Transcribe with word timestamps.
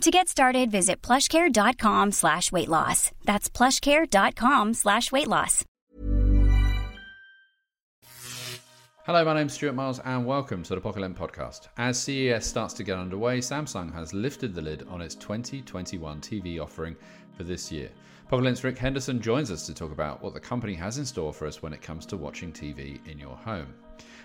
To 0.00 0.10
get 0.10 0.28
started, 0.28 0.70
visit 0.70 1.00
plushcare.com 1.02 2.12
slash 2.12 2.52
weight 2.52 2.68
loss. 2.68 3.10
That's 3.24 3.48
plushcare.com 3.48 4.74
slash 4.74 5.10
weight 5.12 5.28
loss. 5.28 5.64
Hello, 9.06 9.22
my 9.24 9.34
name's 9.34 9.52
Stuart 9.52 9.74
Miles 9.74 10.00
and 10.00 10.24
welcome 10.26 10.62
to 10.62 10.74
the 10.74 10.80
Pocket-lint 10.80 11.16
Podcast. 11.16 11.68
As 11.76 11.98
CES 11.98 12.46
starts 12.46 12.72
to 12.74 12.82
get 12.82 12.98
underway, 12.98 13.38
Samsung 13.38 13.92
has 13.92 14.14
lifted 14.14 14.54
the 14.54 14.62
lid 14.62 14.86
on 14.88 15.02
its 15.02 15.14
2021 15.14 16.20
TV 16.22 16.58
offering 16.58 16.96
for 17.36 17.44
this 17.44 17.70
year. 17.70 17.90
Pocket-lint's 18.30 18.64
Rick 18.64 18.78
Henderson 18.78 19.20
joins 19.20 19.50
us 19.50 19.66
to 19.66 19.74
talk 19.74 19.92
about 19.92 20.22
what 20.22 20.32
the 20.32 20.40
company 20.40 20.74
has 20.74 20.96
in 20.96 21.04
store 21.04 21.34
for 21.34 21.46
us 21.46 21.62
when 21.62 21.74
it 21.74 21.82
comes 21.82 22.06
to 22.06 22.16
watching 22.16 22.50
TV 22.50 23.06
in 23.06 23.18
your 23.18 23.36
home. 23.36 23.74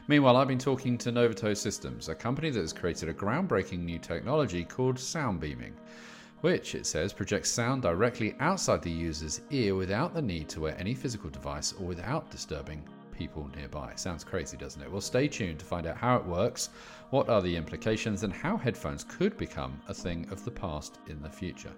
Meanwhile, 0.09 0.37
I've 0.37 0.47
been 0.47 0.57
talking 0.57 0.97
to 0.97 1.11
Noveto 1.11 1.55
Systems, 1.55 2.09
a 2.09 2.15
company 2.15 2.49
that 2.49 2.59
has 2.59 2.73
created 2.73 3.09
a 3.09 3.13
groundbreaking 3.13 3.83
new 3.83 3.99
technology 3.99 4.63
called 4.63 4.97
sound 4.97 5.39
beaming, 5.39 5.75
which, 6.41 6.73
it 6.73 6.87
says, 6.87 7.13
projects 7.13 7.51
sound 7.51 7.83
directly 7.83 8.35
outside 8.39 8.81
the 8.81 8.89
user's 8.89 9.41
ear 9.51 9.75
without 9.75 10.15
the 10.15 10.21
need 10.23 10.49
to 10.49 10.61
wear 10.61 10.75
any 10.79 10.95
physical 10.95 11.29
device 11.29 11.73
or 11.73 11.85
without 11.85 12.31
disturbing 12.31 12.83
people 13.15 13.47
nearby. 13.55 13.93
Sounds 13.97 14.23
crazy, 14.23 14.57
doesn't 14.57 14.81
it? 14.81 14.91
Well, 14.91 14.99
stay 14.99 15.27
tuned 15.27 15.59
to 15.59 15.65
find 15.65 15.85
out 15.85 15.97
how 15.97 16.15
it 16.15 16.25
works, 16.25 16.71
what 17.11 17.29
are 17.29 17.43
the 17.43 17.55
implications, 17.55 18.23
and 18.23 18.33
how 18.33 18.57
headphones 18.57 19.03
could 19.03 19.37
become 19.37 19.79
a 19.89 19.93
thing 19.93 20.27
of 20.31 20.43
the 20.43 20.49
past 20.49 20.97
in 21.05 21.21
the 21.21 21.29
future. 21.29 21.75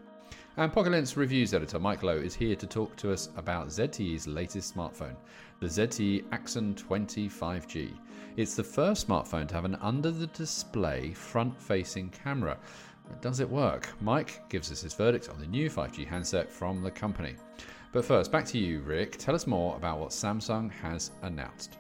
And 0.58 0.72
Pocket 0.72 1.16
reviews 1.16 1.54
editor 1.54 1.80
Mike 1.80 2.04
Lowe 2.04 2.18
is 2.18 2.36
here 2.36 2.56
to 2.58 2.68
talk 2.68 2.96
to 2.98 3.12
us 3.12 3.30
about 3.38 3.70
ZTE's 3.70 4.28
latest 4.28 4.76
smartphone, 4.76 5.16
the 5.60 5.68
ZTE 5.68 6.26
Axon 6.32 6.76
20 6.76 7.30
5G. 7.30 7.92
It's 8.36 8.56
the 8.56 8.64
first 8.64 9.08
smartphone 9.08 9.48
to 9.48 9.54
have 9.56 9.66
an 9.66 9.76
under 9.76 10.12
the 10.12 10.28
display 10.28 11.14
front 11.14 11.60
facing 11.60 12.10
camera. 12.10 12.58
Does 13.22 13.40
it 13.40 13.50
work? 13.50 13.90
Mike 14.02 14.48
gives 14.50 14.72
us 14.72 14.82
his 14.82 14.94
verdict 14.94 15.30
on 15.30 15.40
the 15.40 15.48
new 15.48 15.70
5G 15.70 16.06
handset 16.06 16.52
from 16.52 16.82
the 16.82 16.92
company. 16.92 17.36
But 17.92 18.06
first, 18.06 18.32
back 18.32 18.46
to 18.48 18.58
you, 18.58 18.82
Rick. 18.82 19.18
Tell 19.18 19.36
us 19.36 19.48
more 19.48 19.76
about 19.78 20.00
what 20.00 20.10
Samsung 20.10 20.70
has 20.72 21.12
announced. 21.22 21.78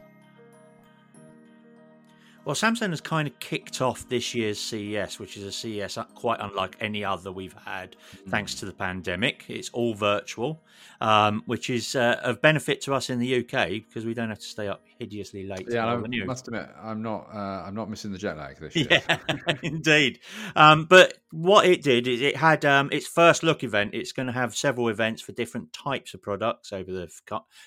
Well, 2.43 2.55
Samsung 2.55 2.89
has 2.89 3.01
kind 3.01 3.27
of 3.27 3.37
kicked 3.39 3.81
off 3.81 4.09
this 4.09 4.33
year's 4.33 4.59
CES, 4.59 5.19
which 5.19 5.37
is 5.37 5.43
a 5.43 5.51
CES 5.51 5.99
quite 6.15 6.39
unlike 6.39 6.75
any 6.79 7.05
other 7.05 7.31
we've 7.31 7.53
had, 7.53 7.95
mm. 8.15 8.31
thanks 8.31 8.55
to 8.55 8.65
the 8.65 8.71
pandemic. 8.71 9.45
It's 9.47 9.69
all 9.73 9.93
virtual, 9.93 10.63
um, 11.01 11.43
which 11.45 11.69
is 11.69 11.95
uh, 11.95 12.19
of 12.23 12.41
benefit 12.41 12.81
to 12.81 12.95
us 12.95 13.11
in 13.11 13.19
the 13.19 13.41
UK 13.41 13.69
because 13.87 14.05
we 14.05 14.15
don't 14.15 14.29
have 14.29 14.39
to 14.39 14.45
stay 14.45 14.67
up 14.67 14.81
hideously 14.97 15.45
late. 15.45 15.67
Yeah, 15.69 15.85
I 15.85 16.25
must 16.25 16.47
admit, 16.47 16.67
I'm 16.81 17.03
not, 17.03 17.27
uh, 17.31 17.37
I'm 17.37 17.75
not 17.75 17.91
missing 17.91 18.11
the 18.11 18.17
jet 18.17 18.37
lag 18.37 18.59
this 18.59 18.75
year. 18.75 18.87
Yeah, 18.89 19.17
indeed. 19.61 20.19
Um, 20.55 20.85
but 20.85 21.19
what 21.29 21.67
it 21.67 21.83
did 21.83 22.07
is 22.07 22.21
it 22.21 22.37
had 22.37 22.65
um, 22.65 22.89
its 22.91 23.05
first 23.05 23.43
look 23.43 23.63
event. 23.63 23.93
It's 23.93 24.13
going 24.13 24.25
to 24.25 24.33
have 24.33 24.55
several 24.55 24.89
events 24.89 25.21
for 25.21 25.31
different 25.31 25.73
types 25.73 26.15
of 26.15 26.23
products 26.23 26.73
over 26.73 26.91
the 26.91 27.07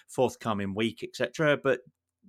forthcoming 0.09 0.75
week, 0.75 1.05
etc. 1.05 1.59
But 1.63 1.83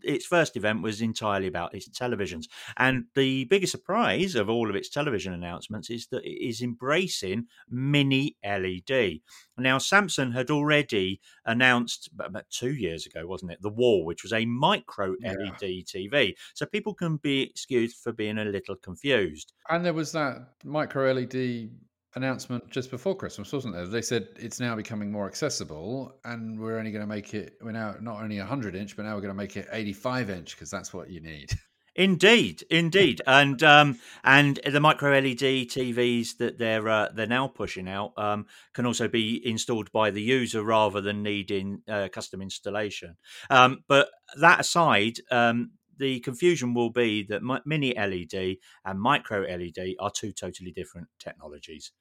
its 0.03 0.25
first 0.25 0.55
event 0.57 0.81
was 0.81 1.01
entirely 1.01 1.47
about 1.47 1.73
its 1.73 1.89
televisions. 1.89 2.45
And 2.77 3.05
the 3.15 3.45
biggest 3.45 3.71
surprise 3.71 4.35
of 4.35 4.49
all 4.49 4.69
of 4.69 4.75
its 4.75 4.89
television 4.89 5.33
announcements 5.33 5.89
is 5.89 6.07
that 6.07 6.23
it 6.23 6.47
is 6.47 6.61
embracing 6.61 7.47
mini 7.69 8.38
LED. 8.44 9.19
Now, 9.57 9.78
Samsung 9.78 10.34
had 10.34 10.50
already 10.50 11.22
announced 11.45 12.09
about 12.19 12.50
two 12.50 12.73
years 12.73 13.05
ago, 13.05 13.25
wasn't 13.25 13.51
it, 13.51 13.61
the 13.61 13.69
Wall, 13.69 14.05
which 14.05 14.23
was 14.23 14.34
a 14.34 14.45
micro 14.45 15.16
LED 15.23 15.61
yeah. 15.61 15.81
TV. 15.84 16.34
So 16.53 16.66
people 16.66 16.94
can 16.94 17.17
be 17.17 17.41
excused 17.44 17.97
for 17.97 18.11
being 18.11 18.38
a 18.38 18.45
little 18.45 18.75
confused. 18.75 19.53
And 19.69 19.85
there 19.85 19.94
was 19.94 20.11
that 20.11 20.47
micro 20.63 21.11
LED 21.11 21.69
announcement 22.16 22.70
just 22.70 22.92
before 22.92 23.16
Christmas, 23.16 23.52
wasn't 23.52 23.74
there? 23.74 23.86
They 23.86 24.02
said 24.02 24.28
it's 24.38 24.59
now 24.59 24.76
becoming 24.76 25.12
more 25.12 25.28
accessible, 25.28 26.16
and 26.24 26.59
we're 26.59 26.78
only 26.78 26.92
going 26.92 27.03
to 27.03 27.08
make 27.08 27.34
it. 27.34 27.58
We're 27.62 27.72
now 27.72 27.96
not 28.02 28.22
only 28.22 28.40
100 28.40 28.76
inch, 28.76 28.96
but 28.96 29.03
now 29.03 29.16
we're 29.16 29.22
going 29.22 29.34
to 29.34 29.38
make 29.38 29.58
it 29.58 29.68
85 29.72 30.30
inch 30.30 30.56
because 30.56 30.72
that's 30.72 30.94
what 30.94 31.09
you 31.09 31.22
need. 31.22 31.52
Indeed, 31.98 32.66
indeed, 32.70 33.22
and 33.26 33.64
um, 33.64 34.00
and 34.26 34.59
the 34.70 34.81
micro 34.81 35.12
LED 35.12 35.70
TVs 35.70 36.36
that 36.40 36.58
they're 36.58 36.90
uh, 36.90 37.08
they're 37.14 37.26
now 37.26 37.48
pushing 37.48 37.88
out 37.88 38.12
um, 38.18 38.47
can 38.74 38.86
also 38.86 39.08
be 39.08 39.42
installed 39.47 39.90
by 39.94 40.12
the 40.12 40.22
user 40.22 40.62
rather 40.62 41.00
than 41.00 41.24
needing 41.24 41.84
uh, 41.88 42.09
custom 42.12 42.42
installation. 42.42 43.16
Um, 43.50 43.86
but 43.88 44.09
that 44.42 44.59
aside, 44.59 45.20
um, 45.32 45.72
the 45.97 46.19
confusion 46.22 46.73
will 46.73 46.89
be 46.89 47.23
that 47.23 47.41
mini 47.66 47.94
LED 47.95 48.57
and 48.85 49.00
micro 49.00 49.41
LED 49.41 49.95
are 50.00 50.11
two 50.11 50.31
totally 50.31 50.72
different 50.72 51.07
technologies. 51.19 51.91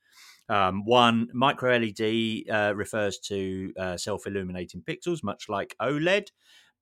Um, 0.48 0.84
one, 0.84 1.28
micro 1.32 1.76
LED 1.76 2.42
uh, 2.50 2.74
refers 2.74 3.18
to 3.20 3.72
uh, 3.78 3.96
self 3.96 4.26
illuminating 4.26 4.82
pixels, 4.82 5.22
much 5.22 5.48
like 5.48 5.74
OLED, 5.80 6.28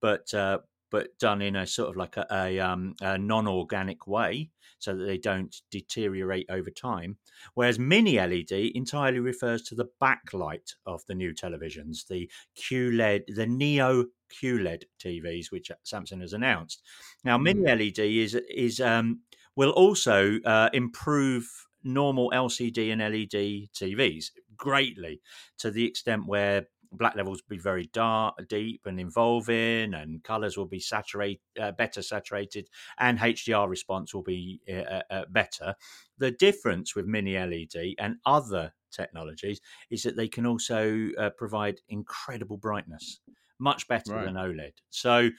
but 0.00 0.32
uh, 0.34 0.58
but 0.90 1.18
done 1.18 1.40
in 1.40 1.56
a 1.56 1.66
sort 1.66 1.88
of 1.88 1.96
like 1.96 2.16
a, 2.16 2.26
a, 2.30 2.58
um, 2.60 2.94
a 3.00 3.16
non 3.16 3.48
organic 3.48 4.06
way 4.06 4.50
so 4.82 4.96
that 4.96 5.04
they 5.04 5.18
don't 5.18 5.62
deteriorate 5.70 6.46
over 6.50 6.70
time. 6.70 7.16
Whereas 7.54 7.78
mini 7.78 8.18
LED 8.18 8.50
entirely 8.74 9.20
refers 9.20 9.62
to 9.62 9.74
the 9.74 9.88
backlight 10.00 10.74
of 10.86 11.04
the 11.06 11.14
new 11.14 11.32
televisions, 11.32 12.06
the 12.08 12.28
QLED, 12.56 13.34
the 13.34 13.46
Neo 13.46 14.06
QLED 14.32 14.84
TVs, 14.98 15.52
which 15.52 15.70
Samsung 15.86 16.20
has 16.20 16.32
announced. 16.32 16.82
Now, 17.24 17.38
mini 17.38 17.62
mm. 17.62 17.78
LED 17.78 17.98
is 18.00 18.34
is 18.34 18.80
um, 18.80 19.20
will 19.54 19.70
also 19.70 20.40
uh, 20.44 20.70
improve 20.72 21.48
normal 21.84 22.30
LCD 22.34 22.92
and 22.92 23.00
LED 23.00 23.68
TVs 23.74 24.30
greatly 24.56 25.20
to 25.58 25.70
the 25.70 25.84
extent 25.84 26.26
where 26.26 26.66
black 26.92 27.16
levels 27.16 27.42
will 27.42 27.56
be 27.56 27.62
very 27.62 27.88
dark, 27.92 28.36
deep, 28.48 28.82
and 28.86 29.00
involving, 29.00 29.94
and 29.94 30.22
colors 30.22 30.56
will 30.56 30.66
be 30.66 30.80
saturated, 30.80 31.40
uh, 31.60 31.72
better 31.72 32.02
saturated, 32.02 32.68
and 32.98 33.18
HDR 33.18 33.68
response 33.68 34.14
will 34.14 34.22
be 34.22 34.60
uh, 34.68 34.72
uh, 34.72 35.02
uh, 35.10 35.24
better. 35.30 35.74
The 36.18 36.30
difference 36.30 36.94
with 36.94 37.06
mini 37.06 37.36
LED 37.36 37.94
and 37.98 38.16
other 38.26 38.74
technologies 38.90 39.60
is 39.90 40.02
that 40.02 40.16
they 40.16 40.28
can 40.28 40.46
also 40.46 41.08
uh, 41.18 41.30
provide 41.30 41.80
incredible 41.88 42.58
brightness 42.58 43.20
much 43.58 43.88
better 43.88 44.14
right. 44.14 44.24
than 44.24 44.34
OLED. 44.34 44.72
So 44.90 45.30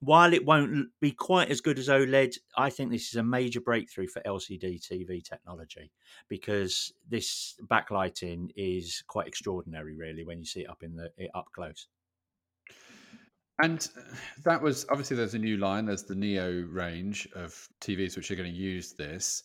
while 0.00 0.32
it 0.32 0.44
won't 0.44 0.88
be 1.00 1.12
quite 1.12 1.50
as 1.50 1.60
good 1.60 1.78
as 1.78 1.88
OLED, 1.88 2.36
I 2.56 2.70
think 2.70 2.90
this 2.90 3.08
is 3.08 3.16
a 3.16 3.22
major 3.22 3.60
breakthrough 3.60 4.08
for 4.08 4.20
LCD 4.22 4.80
TV 4.80 5.22
technology 5.22 5.92
because 6.28 6.92
this 7.08 7.54
backlighting 7.70 8.50
is 8.56 9.04
quite 9.06 9.28
extraordinary, 9.28 9.94
really, 9.94 10.24
when 10.24 10.38
you 10.38 10.44
see 10.44 10.62
it 10.62 10.70
up 10.70 10.82
in 10.82 10.96
the 10.96 11.10
up 11.34 11.46
close. 11.54 11.86
And 13.62 13.86
uh, 13.96 14.16
that 14.44 14.60
was 14.60 14.86
obviously 14.90 15.16
there's 15.16 15.34
a 15.34 15.38
new 15.38 15.56
line. 15.56 15.86
There's 15.86 16.02
the 16.02 16.16
Neo 16.16 16.62
range 16.62 17.28
of 17.36 17.68
TVs 17.80 18.16
which 18.16 18.30
are 18.30 18.36
going 18.36 18.52
to 18.52 18.58
use 18.58 18.92
this. 18.92 19.44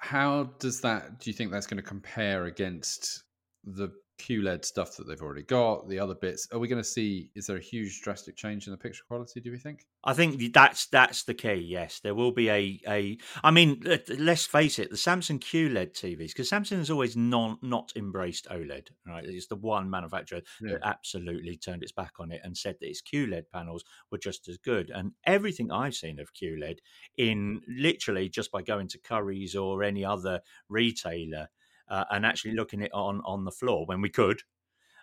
How 0.00 0.50
does 0.58 0.80
that? 0.80 1.20
Do 1.20 1.30
you 1.30 1.34
think 1.34 1.52
that's 1.52 1.66
going 1.66 1.80
to 1.80 1.88
compare 1.88 2.46
against 2.46 3.22
the 3.62 3.90
QLED 4.18 4.64
stuff 4.64 4.96
that 4.96 5.06
they've 5.06 5.20
already 5.20 5.42
got, 5.42 5.88
the 5.88 5.98
other 5.98 6.14
bits. 6.14 6.46
Are 6.52 6.58
we 6.58 6.68
going 6.68 6.82
to 6.82 6.88
see? 6.88 7.30
Is 7.34 7.46
there 7.46 7.56
a 7.56 7.62
huge 7.62 8.00
drastic 8.02 8.36
change 8.36 8.66
in 8.66 8.70
the 8.70 8.76
picture 8.76 9.02
quality? 9.06 9.40
Do 9.40 9.50
we 9.50 9.58
think? 9.58 9.86
I 10.04 10.12
think 10.12 10.52
that's 10.52 10.86
that's 10.86 11.24
the 11.24 11.34
key. 11.34 11.54
Yes, 11.54 12.00
there 12.00 12.14
will 12.14 12.32
be 12.32 12.48
a 12.48 12.80
a. 12.86 13.18
I 13.42 13.50
mean, 13.50 13.82
let's 14.18 14.46
face 14.46 14.78
it, 14.78 14.90
the 14.90 14.96
Samsung 14.96 15.40
QLED 15.40 15.92
TVs 15.92 16.28
because 16.28 16.50
Samsung 16.50 16.78
has 16.78 16.90
always 16.90 17.16
non 17.16 17.58
not 17.62 17.92
embraced 17.96 18.46
OLED. 18.50 18.88
Right, 19.06 19.24
it's 19.24 19.48
the 19.48 19.56
one 19.56 19.90
manufacturer 19.90 20.42
yeah. 20.60 20.72
that 20.72 20.86
absolutely 20.86 21.56
turned 21.56 21.82
its 21.82 21.92
back 21.92 22.12
on 22.20 22.30
it 22.30 22.40
and 22.44 22.56
said 22.56 22.76
that 22.80 22.88
its 22.88 23.02
QLED 23.02 23.44
panels 23.52 23.84
were 24.10 24.18
just 24.18 24.48
as 24.48 24.58
good. 24.58 24.90
And 24.90 25.12
everything 25.26 25.72
I've 25.72 25.94
seen 25.94 26.20
of 26.20 26.32
QLED 26.34 26.78
in 27.16 27.62
literally 27.68 28.28
just 28.28 28.52
by 28.52 28.62
going 28.62 28.88
to 28.88 28.98
Currys 28.98 29.60
or 29.60 29.82
any 29.82 30.04
other 30.04 30.40
retailer 30.68 31.48
uh, 31.88 32.04
and 32.10 32.24
actually 32.26 32.52
looking 32.52 32.80
it 32.82 32.92
on 32.94 33.20
on 33.24 33.44
the 33.44 33.52
floor 33.52 33.86
when 33.86 34.00
we 34.00 34.10
could. 34.10 34.42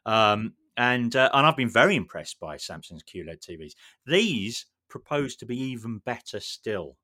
Um, 0.06 0.54
and 0.78 1.16
uh, 1.16 1.30
and 1.34 1.46
I've 1.46 1.58
been 1.58 1.70
very 1.70 1.96
impressed 1.96 2.40
by 2.40 2.58
Samsung's 2.58 3.04
QLED 3.04 3.40
TVs. 3.40 3.74
These 4.06 4.66
propose 4.90 5.36
to 5.38 5.46
be 5.46 5.58
even 5.58 6.00
better 6.00 6.40
still. 6.40 6.98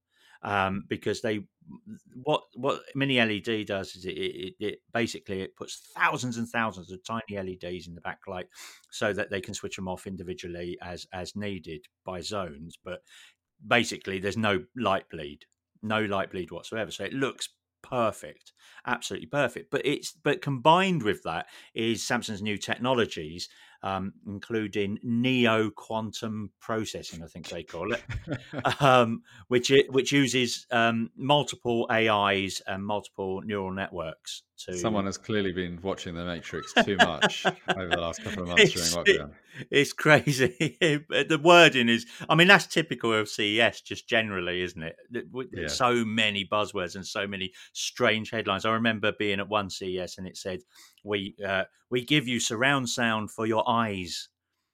um, 0.44 0.83
because 0.88 1.21
they 1.21 1.41
what 2.24 2.44
what 2.56 2.81
mini 2.95 3.18
LED 3.19 3.65
does 3.68 3.95
is 3.95 4.06
it, 4.06 4.12
it, 4.12 4.53
it, 4.59 4.81
basically 4.94 5.41
it 5.41 5.56
puts 5.56 5.91
thousands 5.95 6.38
and 6.38 6.47
thousands 6.47 6.91
of 6.91 7.03
tiny 7.03 7.38
LEDs 7.38 7.88
in 7.88 7.95
the 7.95 8.01
backlight 8.01 8.45
so 8.91 9.12
that 9.13 9.30
they 9.30 9.41
can 9.41 9.53
switch 9.53 9.75
them 9.75 9.88
off 9.88 10.07
individually 10.07 10.77
as 10.81 11.07
as 11.13 11.35
needed 11.35 11.85
by 12.06 12.21
zones. 12.21 12.77
But 12.83 13.01
basically, 13.65 14.19
there's 14.19 14.38
no 14.38 14.63
light 14.75 15.09
bleed, 15.09 15.45
no 15.81 16.01
light 16.06 16.31
bleed 16.31 16.51
whatsoever. 16.51 16.91
So 16.91 17.03
it 17.06 17.13
looks 17.13 17.50
perfect, 17.89 18.54
absolutely 18.86 19.28
perfect. 19.28 19.72
But 19.72 19.86
it's 19.86 20.12
but 20.12 20.42
combined 20.42 21.04
with 21.04 21.24
that 21.24 21.48
is 21.74 22.01
Samsung's 22.01 22.42
new 22.42 22.57
technologies, 22.57 23.50
um, 23.84 24.13
including 24.25 25.00
neo 25.04 25.69
quantum 25.69 26.51
processing, 26.60 27.24
I 27.24 27.28
think 27.28 27.48
they 27.50 27.63
call 27.63 27.94
it, 27.94 28.04
um, 28.81 29.24
which 29.48 29.72
it, 29.72 29.92
which 29.92 30.12
uses 30.12 30.66
um, 30.72 31.12
multiple 31.16 31.88
AIs 31.92 32.62
and 32.68 32.86
multiple 32.86 33.42
neural 33.42 33.72
networks. 33.72 34.44
To 34.65 34.75
someone 34.75 35.06
has 35.06 35.18
clearly 35.19 35.51
been 35.51 35.80
watching 35.83 36.15
The 36.15 36.25
Matrix 36.25 36.74
too 36.83 36.98
much 36.98 37.45
over 37.69 37.89
the 37.89 38.01
last 38.01 38.24
couple 38.24 38.42
of 38.44 38.50
months 38.50 38.71
during 38.71 38.89
lockdown. 38.89 39.30
It, 39.59 39.68
it's 39.69 39.94
crazy. 39.94 40.77
the 40.80 41.39
wording 41.44 41.89
is, 41.89 42.07
I 42.27 42.33
mean, 42.33 42.48
that's 42.48 42.65
typical 42.65 43.13
of 43.13 43.30
CES, 43.30 43.81
just 43.81 44.09
generally, 44.09 44.63
isn't 44.63 44.81
it? 44.81 44.95
Yeah. 45.51 45.68
So 45.68 46.04
many 46.04 46.44
buzzwords 46.44 46.95
and 46.95 47.06
so 47.06 47.27
many 47.27 47.54
strange 47.74 48.31
headlines. 48.31 48.65
I 48.65 48.71
remember 48.71 49.12
being 49.12 49.39
at 49.39 49.48
one 49.48 49.69
CES 49.69 50.18
and 50.18 50.27
it 50.27 50.38
said, 50.38 50.62
"We 51.04 51.36
uh, 51.45 51.65
we 51.92 52.04
give 52.04 52.27
you 52.27 52.39
surround 52.39 52.89
sound 52.89 53.30
for 53.30 53.45
your 53.45 53.68
eyes. 53.69 54.30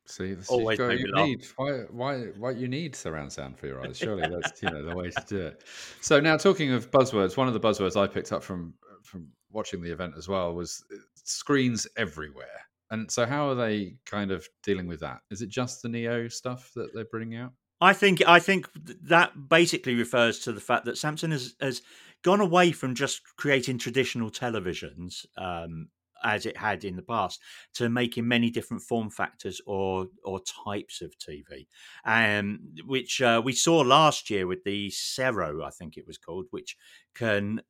See, 0.06 0.34
this 0.34 0.50
Always 0.50 0.78
got, 0.78 1.00
you 1.00 1.14
need 1.14 1.46
why 1.56 1.72
why 1.90 2.18
why 2.38 2.52
you 2.52 2.68
need 2.68 2.96
surround 2.96 3.32
sound 3.32 3.58
for 3.58 3.68
your 3.68 3.86
eyes. 3.86 3.98
Surely 3.98 4.28
that's 4.28 4.62
you 4.62 4.70
know 4.70 4.84
the 4.84 4.96
way 4.96 5.10
to 5.10 5.24
do 5.28 5.42
it. 5.48 5.64
So 6.02 6.20
now 6.20 6.36
talking 6.36 6.74
of 6.74 6.92
buzzwords, 6.92 7.38
one 7.38 7.48
of 7.48 7.54
the 7.54 7.60
buzzwords 7.60 7.96
I 7.96 8.08
picked 8.08 8.34
up 8.34 8.44
from 8.44 8.74
from 9.04 9.28
watching 9.54 9.82
the 9.82 9.92
event 9.92 10.16
as 10.18 10.28
well 10.28 10.54
was 10.54 10.84
uh, 10.94 10.98
screens 11.24 11.88
everywhere. 11.98 12.48
And 12.92 13.10
so 13.10 13.26
how 13.26 13.50
are 13.50 13.56
they 13.56 13.96
kind 14.06 14.32
of 14.32 14.48
dealing 14.64 14.88
with 14.88 15.00
that? 15.00 15.22
Is 15.32 15.42
it 15.42 15.50
just 15.50 15.82
the 15.82 15.90
Neo 15.90 16.28
stuff 16.28 16.72
that 16.76 16.94
they're 16.94 17.06
bringing 17.06 17.38
out? 17.38 17.54
I 17.82 17.94
think 17.94 18.22
I 18.26 18.40
think 18.40 18.70
that 18.76 19.50
basically 19.50 19.96
refers 19.96 20.40
to 20.40 20.54
the 20.54 20.62
fact 20.62 20.86
that 20.86 20.96
Samsung 20.96 21.32
has 21.32 21.56
has 21.60 21.82
gone 22.24 22.40
away 22.40 22.72
from 22.72 22.96
just 22.96 23.22
creating 23.36 23.78
traditional 23.78 24.30
televisions 24.30 25.26
um, 25.38 25.90
as 26.24 26.46
it 26.46 26.56
had 26.56 26.86
in 26.86 26.96
the 26.96 27.02
past 27.02 27.42
to 27.74 27.90
making 27.90 28.28
many 28.28 28.50
different 28.50 28.82
form 28.82 29.10
factors 29.10 29.60
or 29.66 30.08
or 30.24 30.40
types 30.66 31.02
of 31.02 31.14
TV, 31.18 31.68
um, 32.06 32.60
which 32.86 33.22
uh, 33.22 33.42
we 33.44 33.52
saw 33.54 33.80
last 33.80 34.30
year 34.30 34.48
with 34.48 34.64
the 34.64 34.90
Sero, 34.90 35.64
I 35.64 35.70
think 35.70 35.98
it 35.98 36.08
was 36.08 36.18
called, 36.18 36.46
which 36.52 36.78
can 37.14 37.62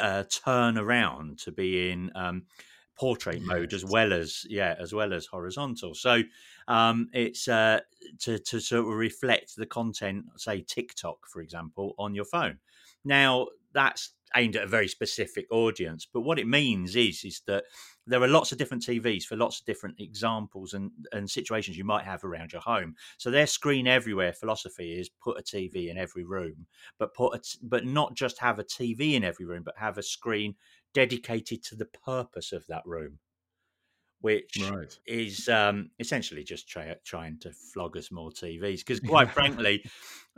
uh, 0.00 0.24
turn 0.24 0.78
around 0.78 1.38
to 1.40 1.52
be 1.52 1.90
in 1.90 2.10
um, 2.14 2.44
portrait 2.96 3.38
yes. 3.38 3.46
mode 3.46 3.72
as 3.72 3.84
well 3.84 4.12
as 4.12 4.46
yeah 4.48 4.74
as 4.78 4.92
well 4.92 5.12
as 5.12 5.26
horizontal. 5.26 5.94
So 5.94 6.22
um, 6.68 7.08
it's 7.12 7.48
uh, 7.48 7.80
to 8.20 8.38
to 8.38 8.60
sort 8.60 8.86
of 8.86 8.92
reflect 8.92 9.56
the 9.56 9.66
content, 9.66 10.26
say 10.36 10.62
TikTok, 10.62 11.26
for 11.28 11.40
example, 11.40 11.94
on 11.98 12.14
your 12.14 12.24
phone. 12.24 12.58
Now 13.04 13.48
that's 13.72 14.10
aimed 14.36 14.56
at 14.56 14.64
a 14.64 14.68
very 14.68 14.88
specific 14.88 15.46
audience. 15.50 16.06
But 16.10 16.22
what 16.22 16.38
it 16.38 16.46
means 16.46 16.96
is 16.96 17.24
is 17.24 17.42
that 17.46 17.64
there 18.06 18.22
are 18.22 18.28
lots 18.28 18.50
of 18.50 18.58
different 18.58 18.82
TVs 18.82 19.24
for 19.24 19.36
lots 19.36 19.60
of 19.60 19.66
different 19.66 20.00
examples 20.00 20.74
and, 20.74 20.90
and 21.12 21.30
situations 21.30 21.76
you 21.76 21.84
might 21.84 22.04
have 22.04 22.24
around 22.24 22.52
your 22.52 22.62
home. 22.62 22.96
So 23.18 23.30
their 23.30 23.46
screen 23.46 23.86
everywhere 23.86 24.32
philosophy 24.32 24.98
is 24.98 25.08
put 25.08 25.38
a 25.38 25.42
TV 25.42 25.88
in 25.88 25.98
every 25.98 26.24
room, 26.24 26.66
but 26.98 27.14
put 27.14 27.34
a, 27.34 27.58
but 27.62 27.84
not 27.84 28.14
just 28.14 28.38
have 28.38 28.58
a 28.58 28.64
TV 28.64 29.14
in 29.14 29.24
every 29.24 29.46
room, 29.46 29.62
but 29.64 29.74
have 29.78 29.98
a 29.98 30.02
screen 30.02 30.54
dedicated 30.94 31.62
to 31.64 31.76
the 31.76 31.86
purpose 31.86 32.52
of 32.52 32.66
that 32.68 32.82
room 32.84 33.18
which 34.22 34.56
right. 34.70 34.96
is 35.04 35.48
um, 35.48 35.90
essentially 35.98 36.44
just 36.44 36.68
try, 36.68 36.94
trying 37.04 37.38
to 37.40 37.50
flog 37.50 37.96
us 37.96 38.10
more 38.10 38.30
TVs. 38.30 38.78
Because 38.78 39.00
quite 39.06 39.30
frankly, 39.30 39.84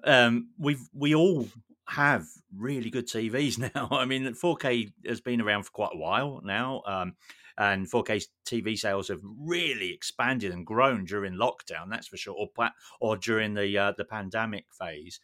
um, 0.05 0.49
we've 0.59 0.81
we 0.93 1.15
all 1.15 1.47
have 1.87 2.25
really 2.57 2.91
good 2.91 3.07
TVs 3.07 3.59
now. 3.75 3.89
I 3.91 4.07
mean, 4.07 4.25
4K 4.25 4.91
has 5.07 5.21
been 5.21 5.41
around 5.41 5.65
for 5.65 5.71
quite 5.71 5.95
a 5.95 5.99
while 5.99 6.41
now. 6.43 6.83
Um, 6.87 7.15
and 7.57 7.89
4K 7.89 8.27
TV 8.45 8.77
sales 8.77 9.09
have 9.09 9.21
really 9.23 9.93
expanded 9.93 10.53
and 10.53 10.67
grown 10.67 11.05
during 11.05 11.35
lockdown, 11.35 11.89
that's 11.89 12.09
for 12.09 12.17
sure, 12.17 12.35
or 12.35 12.71
or 13.01 13.17
during 13.17 13.55
the 13.55 13.79
uh, 13.79 13.93
the 13.97 14.05
pandemic 14.05 14.67
phase. 14.77 15.21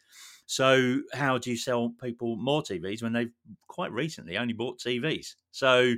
So, 0.51 0.99
how 1.13 1.37
do 1.37 1.49
you 1.49 1.55
sell 1.55 1.93
people 2.03 2.35
more 2.35 2.61
TVs 2.61 3.01
when 3.01 3.13
they've 3.13 3.31
quite 3.69 3.93
recently 3.93 4.37
only 4.37 4.51
bought 4.51 4.79
TVs? 4.79 5.35
So, 5.51 5.93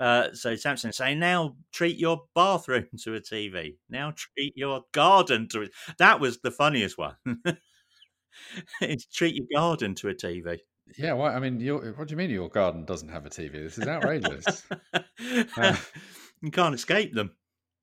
uh, 0.00 0.32
so 0.32 0.54
Samsung 0.54 0.92
saying 0.92 1.20
now 1.20 1.54
treat 1.70 1.96
your 1.96 2.24
bathroom 2.34 2.88
to 3.04 3.14
a 3.14 3.20
TV. 3.20 3.76
Now 3.88 4.12
treat 4.16 4.52
your 4.56 4.82
garden 4.90 5.46
to 5.50 5.62
it. 5.62 5.70
That 5.98 6.18
was 6.18 6.40
the 6.40 6.50
funniest 6.50 6.98
one. 6.98 7.14
it's 8.80 9.06
treat 9.06 9.36
your 9.36 9.46
garden 9.54 9.94
to 9.94 10.08
a 10.08 10.14
TV. 10.14 10.58
Yeah, 10.98 11.12
well, 11.12 11.32
I 11.32 11.38
mean, 11.38 11.64
what 11.96 12.08
do 12.08 12.12
you 12.12 12.16
mean 12.16 12.30
your 12.30 12.48
garden 12.48 12.84
doesn't 12.84 13.10
have 13.10 13.26
a 13.26 13.30
TV? 13.30 13.52
This 13.52 13.78
is 13.78 13.86
outrageous. 13.86 14.64
uh, 15.56 15.76
you 16.42 16.50
can't 16.50 16.74
escape 16.74 17.14
them. 17.14 17.30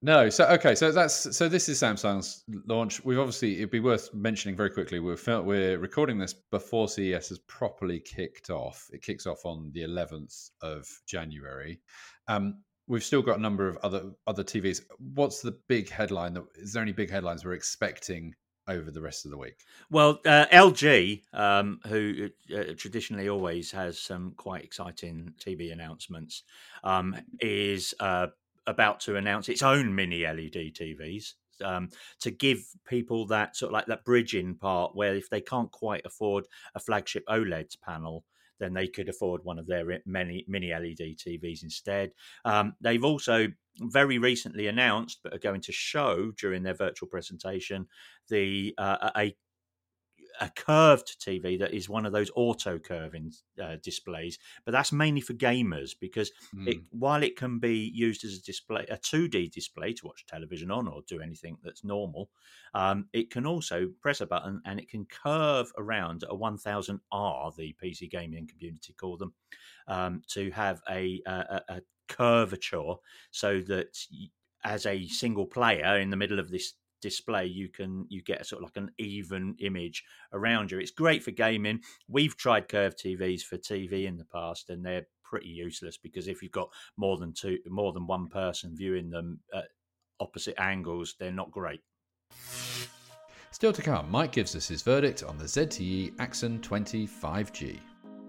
No, 0.03 0.29
so 0.29 0.45
okay, 0.45 0.73
so 0.73 0.91
that's 0.91 1.37
so 1.37 1.47
this 1.47 1.69
is 1.69 1.79
Samsung's 1.79 2.43
launch. 2.65 3.05
We've 3.05 3.19
obviously 3.19 3.57
it'd 3.57 3.69
be 3.69 3.79
worth 3.79 4.11
mentioning 4.15 4.55
very 4.55 4.71
quickly. 4.71 4.99
We're 4.99 5.17
we're 5.43 5.77
recording 5.77 6.17
this 6.17 6.33
before 6.33 6.87
CES 6.87 7.29
has 7.29 7.37
properly 7.47 7.99
kicked 7.99 8.49
off. 8.49 8.89
It 8.91 9.03
kicks 9.03 9.27
off 9.27 9.45
on 9.45 9.69
the 9.73 9.81
11th 9.81 10.49
of 10.63 10.87
January. 11.05 11.79
Um, 12.27 12.63
we've 12.87 13.03
still 13.03 13.21
got 13.21 13.37
a 13.37 13.41
number 13.41 13.67
of 13.67 13.77
other 13.83 14.11
other 14.25 14.43
TVs. 14.43 14.81
What's 15.13 15.41
the 15.41 15.55
big 15.67 15.87
headline? 15.89 16.33
That 16.33 16.45
is 16.55 16.73
there 16.73 16.81
any 16.81 16.93
big 16.93 17.11
headlines 17.11 17.45
we're 17.45 17.53
expecting 17.53 18.33
over 18.67 18.89
the 18.89 19.01
rest 19.01 19.25
of 19.25 19.31
the 19.31 19.37
week? 19.37 19.65
Well, 19.91 20.19
uh, 20.25 20.45
LG, 20.51 21.21
um, 21.33 21.79
who 21.87 22.29
uh, 22.55 22.73
traditionally 22.75 23.29
always 23.29 23.71
has 23.71 23.99
some 23.99 24.33
quite 24.35 24.63
exciting 24.63 25.33
TV 25.39 25.71
announcements, 25.71 26.43
um, 26.83 27.15
is 27.39 27.93
uh, 27.99 28.27
about 28.67 28.99
to 29.01 29.15
announce 29.15 29.49
its 29.49 29.63
own 29.63 29.93
mini 29.93 30.23
LED 30.23 30.73
TVs. 30.73 31.33
Um, 31.63 31.89
to 32.21 32.31
give 32.31 32.63
people 32.87 33.27
that 33.27 33.55
sort 33.55 33.69
of 33.69 33.73
like 33.73 33.85
that 33.85 34.03
bridging 34.03 34.55
part 34.55 34.95
where 34.95 35.13
if 35.13 35.29
they 35.29 35.41
can't 35.41 35.71
quite 35.71 36.01
afford 36.05 36.47
a 36.73 36.79
flagship 36.79 37.23
OLED 37.29 37.79
panel, 37.81 38.23
then 38.61 38.73
they 38.73 38.87
could 38.87 39.09
afford 39.09 39.43
one 39.43 39.59
of 39.59 39.67
their 39.67 40.01
many 40.05 40.45
mini 40.47 40.71
LED 40.71 41.17
TVs 41.17 41.63
instead. 41.63 42.13
Um, 42.45 42.73
they've 42.81 43.03
also 43.03 43.47
very 43.79 44.17
recently 44.17 44.67
announced, 44.67 45.19
but 45.23 45.33
are 45.33 45.39
going 45.39 45.61
to 45.61 45.71
show 45.71 46.31
during 46.39 46.63
their 46.63 46.75
virtual 46.75 47.09
presentation, 47.09 47.87
the 48.29 48.73
uh, 48.77 49.09
a 49.15 49.35
a 50.41 50.49
curved 50.49 51.17
TV 51.21 51.57
that 51.59 51.73
is 51.73 51.87
one 51.87 52.05
of 52.05 52.11
those 52.11 52.31
auto 52.35 52.79
curving 52.79 53.31
uh, 53.61 53.77
displays, 53.83 54.39
but 54.65 54.71
that's 54.71 54.91
mainly 54.91 55.21
for 55.21 55.33
gamers 55.33 55.91
because 55.97 56.31
mm. 56.53 56.67
it, 56.67 56.77
hmm. 56.77 56.99
while 56.99 57.21
it 57.21 57.37
can 57.37 57.59
be 57.59 57.91
used 57.93 58.25
as 58.25 58.33
a 58.33 58.41
display, 58.41 58.85
a 58.89 58.97
2D 58.97 59.51
display 59.51 59.93
to 59.93 60.07
watch 60.07 60.25
television 60.25 60.71
on 60.71 60.87
or 60.87 61.03
do 61.07 61.21
anything 61.21 61.57
that's 61.63 61.83
normal, 61.83 62.29
um, 62.73 63.05
it 63.13 63.29
can 63.29 63.45
also 63.45 63.87
press 64.01 64.19
a 64.19 64.25
button 64.25 64.61
and 64.65 64.79
it 64.79 64.89
can 64.89 65.05
curve 65.05 65.71
around 65.77 66.23
a 66.23 66.35
1000R, 66.35 67.55
the 67.55 67.75
PC 67.81 68.09
gaming 68.09 68.47
community 68.47 68.93
call 68.93 69.17
them, 69.17 69.33
um, 69.87 70.23
to 70.27 70.49
have 70.51 70.81
a, 70.89 71.21
a, 71.27 71.61
a 71.69 71.81
curvature 72.07 72.95
so 73.29 73.61
that 73.61 73.95
as 74.63 74.87
a 74.87 75.05
single 75.07 75.45
player 75.45 75.97
in 75.99 76.09
the 76.09 76.17
middle 76.17 76.39
of 76.39 76.49
this 76.49 76.73
display 77.01 77.45
you 77.45 77.69
can 77.69 78.05
you 78.09 78.21
get 78.21 78.41
a 78.41 78.45
sort 78.45 78.61
of 78.61 78.69
like 78.69 78.83
an 78.83 78.91
even 78.97 79.55
image 79.59 80.03
around 80.33 80.71
you. 80.71 80.79
It's 80.79 80.91
great 80.91 81.23
for 81.23 81.31
gaming. 81.31 81.81
We've 82.07 82.37
tried 82.37 82.69
curved 82.69 82.99
tvs 82.99 83.41
for 83.41 83.57
tv 83.57 84.05
in 84.05 84.17
the 84.17 84.25
past 84.25 84.69
and 84.69 84.85
they're 84.85 85.07
pretty 85.23 85.49
useless 85.49 85.97
because 85.97 86.27
if 86.27 86.41
you've 86.41 86.51
got 86.51 86.69
more 86.97 87.17
than 87.17 87.33
two 87.33 87.57
more 87.67 87.93
than 87.93 88.05
one 88.05 88.27
person 88.27 88.75
viewing 88.75 89.09
them 89.09 89.39
at 89.53 89.65
opposite 90.19 90.59
angles 90.59 91.15
they're 91.19 91.31
not 91.31 91.51
great. 91.51 91.81
Still 93.51 93.73
to 93.73 93.81
come 93.81 94.11
mike 94.11 94.33
gives 94.33 94.55
us 94.55 94.67
his 94.67 94.81
verdict 94.81 95.23
on 95.23 95.37
the 95.37 95.45
zte 95.45 96.13
axon 96.19 96.59
25g 96.59 97.79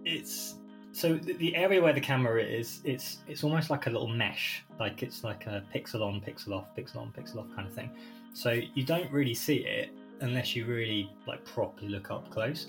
it's 0.05 0.57
so 0.93 1.15
the 1.15 1.57
area 1.57 1.81
where 1.81 1.93
the 1.93 2.01
camera 2.01 2.43
is 2.43 2.81
it's 2.85 3.19
it's 3.27 3.43
almost 3.43 3.71
like 3.71 3.87
a 3.87 3.91
little 3.91 4.09
mesh. 4.09 4.63
Like 4.79 5.03
it's 5.03 5.25
like 5.25 5.47
a 5.47 5.65
pixel 5.75 6.03
on 6.03 6.21
pixel 6.21 6.55
off 6.55 6.67
pixel 6.77 6.99
on 6.99 7.13
pixel 7.17 7.39
off 7.39 7.47
kind 7.57 7.67
of 7.67 7.75
thing 7.75 7.91
so 8.33 8.61
you 8.75 8.85
don't 8.85 9.11
really 9.11 9.35
see 9.35 9.59
it 9.59 9.91
unless 10.21 10.55
you 10.55 10.65
really 10.67 11.11
like 11.27 11.45
properly 11.45 11.89
look 11.89 12.11
up 12.11 12.31
close. 12.31 12.67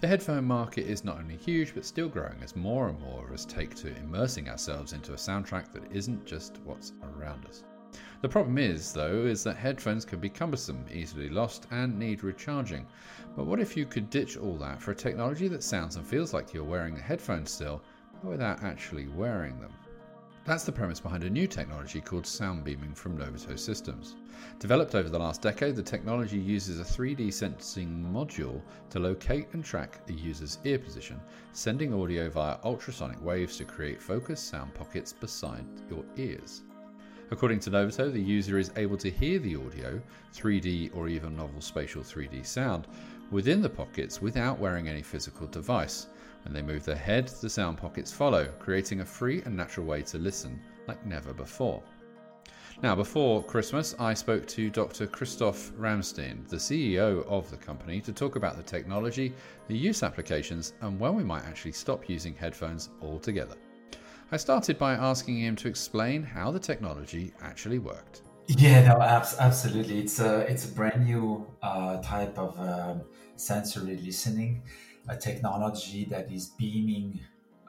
The 0.00 0.08
headphone 0.08 0.44
market 0.44 0.86
is 0.86 1.04
not 1.04 1.18
only 1.18 1.36
huge 1.36 1.74
but 1.74 1.84
still 1.84 2.08
growing 2.08 2.42
as 2.42 2.56
more 2.56 2.88
and 2.88 3.00
more 3.00 3.26
of 3.26 3.32
us 3.32 3.44
take 3.44 3.74
to 3.76 3.96
immersing 3.96 4.48
ourselves 4.48 4.92
into 4.92 5.12
a 5.12 5.16
soundtrack 5.16 5.72
that 5.72 5.90
isn't 5.90 6.26
just 6.26 6.58
what's 6.64 6.92
around 7.02 7.46
us. 7.46 7.64
The 8.20 8.28
problem 8.28 8.58
is, 8.58 8.92
though, 8.92 9.24
is 9.24 9.44
that 9.44 9.56
headphones 9.56 10.04
can 10.04 10.18
be 10.18 10.28
cumbersome, 10.28 10.84
easily 10.92 11.28
lost, 11.28 11.66
and 11.70 11.98
need 11.98 12.24
recharging. 12.24 12.86
But 13.36 13.46
what 13.46 13.60
if 13.60 13.76
you 13.76 13.86
could 13.86 14.10
ditch 14.10 14.36
all 14.36 14.56
that 14.58 14.82
for 14.82 14.90
a 14.90 14.96
technology 14.96 15.46
that 15.48 15.62
sounds 15.62 15.96
and 15.96 16.06
feels 16.06 16.32
like 16.32 16.52
you're 16.52 16.64
wearing 16.64 16.94
the 16.94 17.02
headphones 17.02 17.50
still, 17.50 17.82
but 18.22 18.30
without 18.30 18.62
actually 18.62 19.08
wearing 19.08 19.60
them? 19.60 19.72
That's 20.44 20.64
the 20.64 20.72
premise 20.72 21.00
behind 21.00 21.24
a 21.24 21.30
new 21.30 21.46
technology 21.46 22.02
called 22.02 22.26
sound 22.26 22.64
beaming 22.64 22.92
from 22.92 23.16
Noveto 23.16 23.58
Systems. 23.58 24.16
Developed 24.58 24.94
over 24.94 25.08
the 25.08 25.18
last 25.18 25.40
decade, 25.40 25.74
the 25.74 25.82
technology 25.82 26.36
uses 26.38 26.78
a 26.78 26.84
3D 26.84 27.32
sensing 27.32 28.06
module 28.12 28.60
to 28.90 28.98
locate 28.98 29.46
and 29.54 29.64
track 29.64 30.00
a 30.10 30.12
user's 30.12 30.58
ear 30.64 30.78
position, 30.78 31.18
sending 31.52 31.94
audio 31.94 32.28
via 32.28 32.58
ultrasonic 32.62 33.24
waves 33.24 33.56
to 33.56 33.64
create 33.64 34.02
focused 34.02 34.48
sound 34.48 34.74
pockets 34.74 35.14
beside 35.14 35.64
your 35.88 36.04
ears. 36.18 36.62
According 37.30 37.60
to 37.60 37.70
Noveto, 37.70 38.12
the 38.12 38.20
user 38.20 38.58
is 38.58 38.70
able 38.76 38.98
to 38.98 39.10
hear 39.10 39.38
the 39.38 39.56
audio, 39.56 39.98
3D 40.34 40.94
or 40.94 41.08
even 41.08 41.34
novel 41.34 41.62
spatial 41.62 42.02
3D 42.02 42.44
sound, 42.44 42.86
within 43.30 43.62
the 43.62 43.70
pockets 43.70 44.20
without 44.20 44.58
wearing 44.58 44.88
any 44.88 45.00
physical 45.00 45.46
device. 45.46 46.08
When 46.44 46.52
they 46.52 46.62
move 46.62 46.84
their 46.84 46.94
head, 46.94 47.28
the 47.28 47.48
sound 47.48 47.78
pockets 47.78 48.12
follow, 48.12 48.46
creating 48.58 49.00
a 49.00 49.04
free 49.04 49.42
and 49.42 49.56
natural 49.56 49.86
way 49.86 50.02
to 50.02 50.18
listen 50.18 50.60
like 50.86 51.04
never 51.06 51.32
before. 51.32 51.82
Now, 52.82 52.94
before 52.94 53.42
Christmas, 53.42 53.94
I 53.98 54.12
spoke 54.12 54.46
to 54.48 54.68
Dr. 54.68 55.06
Christophe 55.06 55.72
Ramstein, 55.78 56.46
the 56.48 56.56
CEO 56.56 57.26
of 57.26 57.50
the 57.50 57.56
company, 57.56 58.00
to 58.02 58.12
talk 58.12 58.36
about 58.36 58.56
the 58.56 58.62
technology, 58.62 59.32
the 59.68 59.76
use 59.76 60.02
applications, 60.02 60.74
and 60.82 61.00
when 61.00 61.14
we 61.14 61.24
might 61.24 61.44
actually 61.44 61.72
stop 61.72 62.08
using 62.10 62.34
headphones 62.34 62.90
altogether. 63.00 63.56
I 64.32 64.36
started 64.36 64.76
by 64.76 64.94
asking 64.94 65.38
him 65.38 65.56
to 65.56 65.68
explain 65.68 66.22
how 66.22 66.50
the 66.50 66.58
technology 66.58 67.32
actually 67.40 67.78
worked. 67.78 68.22
Yeah, 68.48 68.86
no, 68.88 69.00
absolutely. 69.00 70.00
It's 70.00 70.20
a 70.20 70.40
it's 70.40 70.66
a 70.66 70.68
brand 70.68 71.06
new 71.06 71.46
uh, 71.62 72.02
type 72.02 72.36
of 72.38 72.58
um, 72.60 73.02
sensory 73.36 73.96
listening 73.96 74.62
a 75.08 75.16
technology 75.16 76.04
that 76.06 76.30
is 76.32 76.46
beaming 76.46 77.20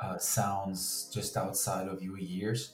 uh, 0.01 0.17
sounds 0.17 1.09
just 1.13 1.37
outside 1.37 1.87
of 1.87 2.01
your 2.01 2.17
ears. 2.19 2.73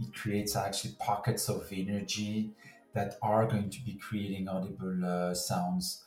It 0.00 0.14
creates 0.14 0.56
actually 0.56 0.94
pockets 0.98 1.48
of 1.48 1.66
energy 1.72 2.50
that 2.94 3.16
are 3.22 3.46
going 3.46 3.70
to 3.70 3.80
be 3.82 3.94
creating 3.94 4.48
audible 4.48 5.04
uh, 5.04 5.34
sounds. 5.34 6.02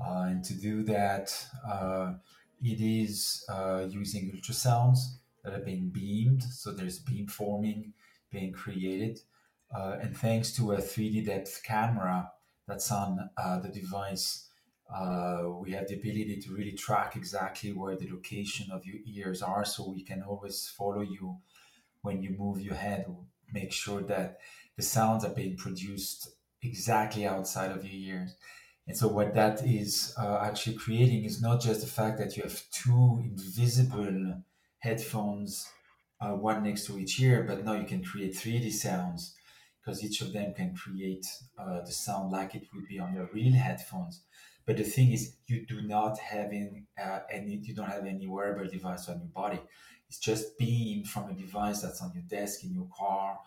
Uh, 0.00 0.26
and 0.28 0.44
to 0.44 0.54
do 0.54 0.82
that, 0.84 1.34
uh, 1.68 2.14
it 2.62 2.80
is 2.80 3.44
uh, 3.48 3.86
using 3.88 4.32
ultrasounds 4.32 4.98
that 5.44 5.54
are 5.54 5.64
being 5.64 5.88
beamed. 5.88 6.42
So 6.42 6.72
there's 6.72 6.98
beam 6.98 7.26
forming 7.26 7.92
being 8.30 8.52
created. 8.52 9.20
Uh, 9.74 9.96
and 10.00 10.16
thanks 10.16 10.52
to 10.52 10.72
a 10.72 10.78
3D 10.78 11.26
depth 11.26 11.62
camera 11.64 12.30
that's 12.66 12.92
on 12.92 13.30
the 13.36 13.68
device, 13.68 14.47
uh, 14.94 15.44
we 15.62 15.72
have 15.72 15.88
the 15.88 15.94
ability 15.94 16.40
to 16.40 16.52
really 16.54 16.72
track 16.72 17.16
exactly 17.16 17.72
where 17.72 17.96
the 17.96 18.10
location 18.10 18.70
of 18.70 18.86
your 18.86 18.96
ears 19.06 19.42
are 19.42 19.64
so 19.64 19.90
we 19.90 20.02
can 20.02 20.22
always 20.22 20.68
follow 20.68 21.02
you 21.02 21.36
when 22.02 22.22
you 22.22 22.30
move 22.30 22.60
your 22.60 22.74
head. 22.74 23.06
Make 23.52 23.72
sure 23.72 24.02
that 24.02 24.38
the 24.76 24.82
sounds 24.82 25.24
are 25.24 25.34
being 25.34 25.56
produced 25.56 26.30
exactly 26.62 27.26
outside 27.26 27.70
of 27.72 27.84
your 27.84 28.16
ears. 28.16 28.36
And 28.86 28.96
so 28.96 29.08
what 29.08 29.34
that 29.34 29.64
is 29.66 30.14
uh, 30.18 30.40
actually 30.42 30.76
creating 30.76 31.24
is 31.24 31.42
not 31.42 31.60
just 31.60 31.82
the 31.82 31.86
fact 31.86 32.18
that 32.18 32.36
you 32.36 32.42
have 32.42 32.62
two 32.70 33.20
invisible 33.22 34.42
headphones 34.78 35.68
uh, 36.20 36.30
one 36.30 36.62
next 36.62 36.86
to 36.86 36.98
each 36.98 37.20
ear 37.20 37.44
but 37.46 37.64
now 37.64 37.74
you 37.74 37.84
can 37.84 38.02
create 38.02 38.34
3d 38.34 38.70
sounds 38.72 39.34
because 39.80 40.04
each 40.04 40.20
of 40.20 40.32
them 40.32 40.52
can 40.54 40.74
create 40.74 41.26
uh, 41.58 41.80
the 41.80 41.92
sound 41.92 42.30
like 42.32 42.54
it 42.54 42.64
would 42.74 42.86
be 42.86 42.98
on 42.98 43.14
your 43.14 43.28
real 43.32 43.52
headphones 43.52 44.22
but 44.68 44.76
the 44.76 44.84
thing 44.84 45.12
is, 45.12 45.36
you 45.46 45.64
do 45.64 45.80
not 45.80 46.18
having 46.18 46.86
uh, 47.02 47.20
any, 47.32 47.54
you 47.56 47.74
don't 47.74 47.88
have 47.88 48.04
any 48.04 48.26
wearable 48.26 48.70
device 48.70 49.08
on 49.08 49.18
your 49.18 49.28
body. 49.28 49.58
It's 50.06 50.18
just 50.18 50.58
beam 50.58 51.04
from 51.04 51.30
a 51.30 51.32
device 51.32 51.80
that's 51.80 52.02
on 52.02 52.12
your 52.12 52.24
desk 52.24 52.64
in 52.64 52.74
your 52.74 52.86
car, 52.94 53.38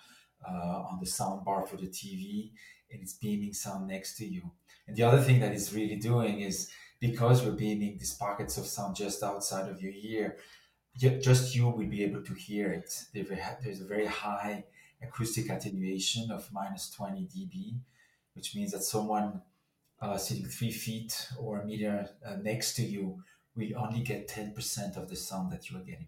uh, 0.44 0.82
on 0.90 0.98
the 1.00 1.06
sound 1.06 1.46
bar 1.46 1.68
for 1.68 1.78
the 1.78 1.86
TV, 1.86 2.54
and 2.92 3.04
it's 3.04 3.13
beaming 3.13 3.54
sound 3.54 3.88
next 3.88 4.18
to 4.18 4.25
you. 4.25 4.50
And 4.88 4.98
the 4.98 5.04
other 5.04 5.22
thing 5.22 5.40
that 5.42 5.51
it's 5.51 5.72
really 5.72 5.98
doing 5.98 6.42
is 6.42 6.72
because 7.00 7.46
we're 7.46 7.51
beaming 7.51 8.00
these 8.00 8.16
pockets 8.16 8.58
of 8.58 8.66
sound 8.66 8.96
just 8.96 9.22
outside 9.22 9.70
of 9.70 9.80
your 9.80 9.94
ear, 9.94 10.38
just 10.98 11.56
you 11.56 11.70
will 11.70 11.78
be 11.86 12.04
able 12.04 12.24
to 12.24 12.34
hear 12.34 12.72
it. 12.72 12.92
There's 13.13 13.80
a 13.80 13.86
very 13.86 14.08
high 14.08 14.63
acoustic 15.04 15.51
attenuation 15.51 16.32
of 16.32 16.51
minus 16.51 16.90
20 16.90 17.28
dB, 17.28 17.80
which 18.34 18.56
means 18.56 18.72
that 18.72 18.82
someone 18.82 19.44
uh, 20.01 20.17
sitting 20.17 20.46
three 20.46 20.72
feet 20.72 21.27
or 21.39 21.60
a 21.60 21.65
meter 21.65 22.10
uh, 22.25 22.36
next 22.41 22.75
to 22.75 22.81
you 22.84 23.22
will 23.55 23.67
only 23.77 24.01
get 24.01 24.27
10% 24.27 24.98
of 24.98 25.10
the 25.10 25.15
sound 25.15 25.51
that 25.51 25.70
you 25.70 25.77
are 25.77 25.81
getting. 25.81 26.08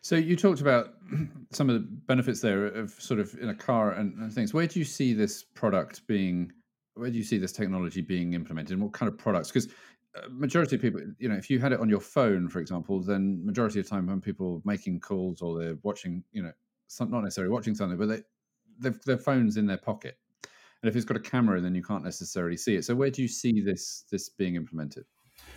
So 0.00 0.16
you 0.16 0.36
talked 0.36 0.60
about 0.60 0.94
some 1.52 1.68
of 1.68 1.74
the 1.74 1.80
benefits 1.80 2.40
there 2.40 2.66
of 2.66 2.90
sort 2.90 3.20
of 3.20 3.34
in 3.40 3.48
a 3.48 3.54
car 3.54 3.92
and, 3.92 4.14
and, 4.18 4.32
things. 4.32 4.54
Where 4.54 4.66
do 4.66 4.78
you 4.78 4.84
see 4.84 5.12
this 5.12 5.42
product 5.42 6.06
being? 6.06 6.52
Where 6.94 7.10
do 7.10 7.16
you 7.16 7.24
see 7.24 7.38
this 7.38 7.52
technology 7.52 8.00
being 8.00 8.34
implemented? 8.34 8.72
And 8.72 8.82
what 8.82 8.92
kind 8.92 9.10
of 9.10 9.16
products? 9.16 9.48
Because 9.48 9.68
uh, 10.16 10.28
majority 10.30 10.76
of 10.76 10.82
people, 10.82 11.00
you 11.18 11.28
know, 11.28 11.36
if 11.36 11.48
you 11.48 11.58
had 11.58 11.72
it 11.72 11.80
on 11.80 11.88
your 11.88 12.00
phone, 12.00 12.48
for 12.48 12.60
example, 12.60 13.00
then 13.00 13.44
majority 13.44 13.80
of 13.80 13.86
the 13.86 13.90
time 13.90 14.06
when 14.06 14.20
people 14.20 14.56
are 14.56 14.68
making 14.68 15.00
calls 15.00 15.40
or 15.40 15.58
they're 15.58 15.78
watching, 15.82 16.22
you 16.32 16.42
know, 16.42 16.52
some, 16.88 17.10
not 17.10 17.22
necessarily 17.22 17.52
watching 17.52 17.74
something, 17.74 17.98
but 17.98 18.08
they, 18.08 18.90
their 19.06 19.18
phones 19.18 19.56
in 19.56 19.66
their 19.66 19.78
pocket 19.78 20.18
and 20.82 20.88
if 20.88 20.96
it's 20.96 21.04
got 21.04 21.16
a 21.16 21.20
camera, 21.20 21.60
then 21.60 21.74
you 21.74 21.82
can't 21.82 22.04
necessarily 22.04 22.56
see 22.56 22.76
it. 22.76 22.84
So 22.84 22.94
where 22.94 23.10
do 23.10 23.22
you 23.22 23.28
see 23.28 23.60
this 23.60 24.04
this 24.10 24.28
being 24.28 24.56
implemented? 24.56 25.04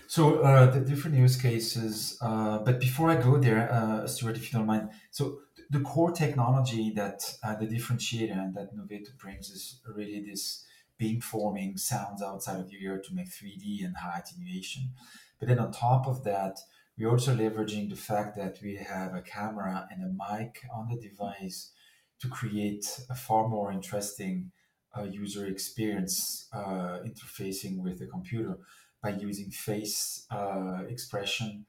So 0.08 0.40
uh, 0.40 0.70
the 0.70 0.80
different 0.80 1.18
use 1.18 1.36
cases, 1.36 2.18
uh, 2.22 2.60
but 2.60 2.80
before 2.80 3.10
I 3.10 3.16
go 3.16 3.38
there, 3.38 3.72
uh, 3.72 4.08
Stuart, 4.08 4.38
if 4.38 4.52
you 4.52 4.58
don't 4.60 4.68
mind, 4.68 4.90
so 5.12 5.40
the 5.70 5.80
core 5.80 6.12
technology 6.12 6.92
that 6.92 7.24
uh, 7.44 7.56
the 7.56 7.66
differentiator 7.66 8.38
and 8.38 8.56
that 8.56 8.76
Noveto 8.76 9.18
brings 9.18 9.50
is 9.50 9.82
really 9.88 10.22
this 10.22 10.66
beam 10.98 11.20
forming 11.22 11.78
sounds 11.78 12.22
outside 12.22 12.60
of 12.60 12.72
your 12.72 12.94
ear 12.94 13.02
to 13.02 13.14
make 13.14 13.30
3D 13.30 13.84
and 13.84 13.98
high 13.98 14.20
attenuation. 14.20 14.92
But 15.40 15.48
then 15.48 15.60
on 15.60 15.72
top 15.72 16.08
of 16.08 16.24
that, 16.24 16.60
we're 16.98 17.10
also 17.10 17.36
leveraging 17.36 17.90
the 17.90 17.96
fact 17.96 18.36
that 18.38 18.60
we 18.62 18.76
have 18.76 19.16
a 19.16 19.22
camera 19.22 19.88
and 19.90 20.04
a 20.04 20.10
mic 20.10 20.62
on 20.74 20.90
the 20.90 20.98
device 20.98 21.72
to 22.20 22.28
create 22.28 23.00
a 23.10 23.16
far 23.16 23.48
more 23.48 23.72
interesting 23.72 24.52
uh, 24.98 25.04
user 25.04 25.46
experience 25.48 26.48
uh, 26.54 27.00
interfacing 27.06 27.78
with 27.82 28.00
the 28.00 28.08
computer 28.08 28.58
by 29.02 29.10
using 29.10 29.50
face 29.52 30.26
uh, 30.32 30.84
expression 30.88 31.66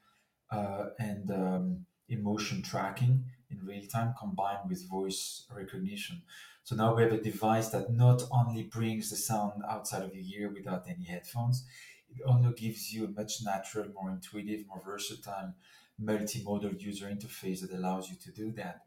uh, 0.51 0.87
and 0.99 1.31
um, 1.31 1.87
emotion 2.09 2.63
tracking 2.63 3.25
in 3.51 3.65
real 3.65 3.87
time 3.87 4.15
combined 4.19 4.69
with 4.69 4.89
voice 4.89 5.47
recognition. 5.51 6.23
So 6.63 6.77
now 6.77 6.95
we 6.95 7.03
have 7.03 7.13
a 7.13 7.21
device 7.21 7.69
that 7.71 7.93
not 7.93 8.23
only 8.31 8.65
brings 8.65 9.11
the 9.11 9.17
sound 9.17 9.63
outside 9.69 10.03
of 10.03 10.15
your 10.15 10.25
ear 10.41 10.53
without 10.53 10.85
any 10.89 11.05
headphones, 11.05 11.67
it 12.09 12.23
also 12.23 12.53
gives 12.53 12.93
you 12.93 13.07
a 13.07 13.09
much 13.09 13.43
natural, 13.45 13.89
more 13.93 14.11
intuitive, 14.11 14.67
more 14.67 14.83
versatile, 14.85 15.55
multimodal 16.01 16.81
user 16.81 17.07
interface 17.07 17.61
that 17.61 17.73
allows 17.73 18.09
you 18.11 18.17
to 18.17 18.33
do 18.33 18.53
that. 18.53 18.83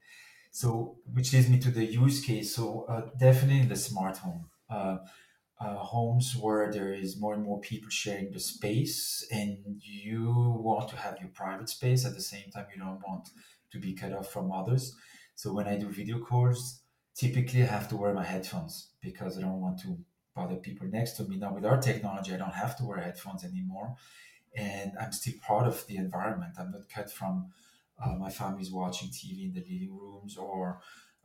So, 0.62 0.98
which 1.14 1.34
leads 1.34 1.50
me 1.50 1.60
to 1.60 1.70
the 1.70 1.86
use 1.86 2.20
case. 2.20 2.56
So, 2.56 2.88
uh, 2.90 3.12
definitely 3.16 3.60
in 3.60 3.70
the 3.70 3.76
smart 3.76 4.18
home, 4.18 4.50
uh, 4.72 4.98
uh, 5.62 5.76
homes 5.76 6.36
where 6.36 6.72
there 6.72 6.92
is 6.92 7.20
more 7.22 7.36
and 7.36 7.44
more 7.44 7.62
people 7.62 7.92
sharing 7.92 8.32
the 8.32 8.40
space, 8.40 9.24
and 9.30 9.60
you 9.84 10.24
want 10.68 10.90
to 10.90 10.96
have 10.96 11.20
your 11.22 11.30
private 11.30 11.70
space 11.70 12.08
at 12.08 12.16
the 12.16 12.28
same 12.34 12.50
time. 12.50 12.66
You 12.74 12.82
don't 12.82 13.04
want 13.08 13.30
to 13.72 13.78
be 13.78 13.94
cut 13.94 14.14
off 14.14 14.32
from 14.32 14.52
others. 14.52 14.96
So, 15.36 15.54
when 15.54 15.68
I 15.68 15.78
do 15.78 15.90
video 15.90 16.18
calls, 16.30 16.82
typically 17.14 17.62
I 17.62 17.68
have 17.68 17.88
to 17.90 17.96
wear 17.96 18.16
my 18.16 18.26
headphones 18.26 18.94
because 19.00 19.38
I 19.38 19.42
don't 19.42 19.62
want 19.62 19.78
to 19.82 19.90
bother 20.36 20.56
people 20.56 20.88
next 20.88 21.12
to 21.18 21.24
me. 21.26 21.38
Now, 21.38 21.54
with 21.54 21.66
our 21.66 21.80
technology, 21.80 22.34
I 22.34 22.38
don't 22.38 22.62
have 22.64 22.76
to 22.78 22.84
wear 22.84 22.98
headphones 22.98 23.44
anymore, 23.44 23.90
and 24.56 24.94
I'm 25.00 25.12
still 25.12 25.36
part 25.40 25.68
of 25.68 25.86
the 25.86 25.98
environment. 25.98 26.54
I'm 26.58 26.72
not 26.72 26.90
cut 26.90 27.12
from 27.12 27.54
uh, 28.04 28.16
my 28.16 28.30
family's 28.30 28.72
watching 28.72 29.10
TV 29.10 29.46
in 29.46 29.54
the 29.54 29.62
living 29.62 29.98
rooms 29.98 30.38
or 30.38 30.80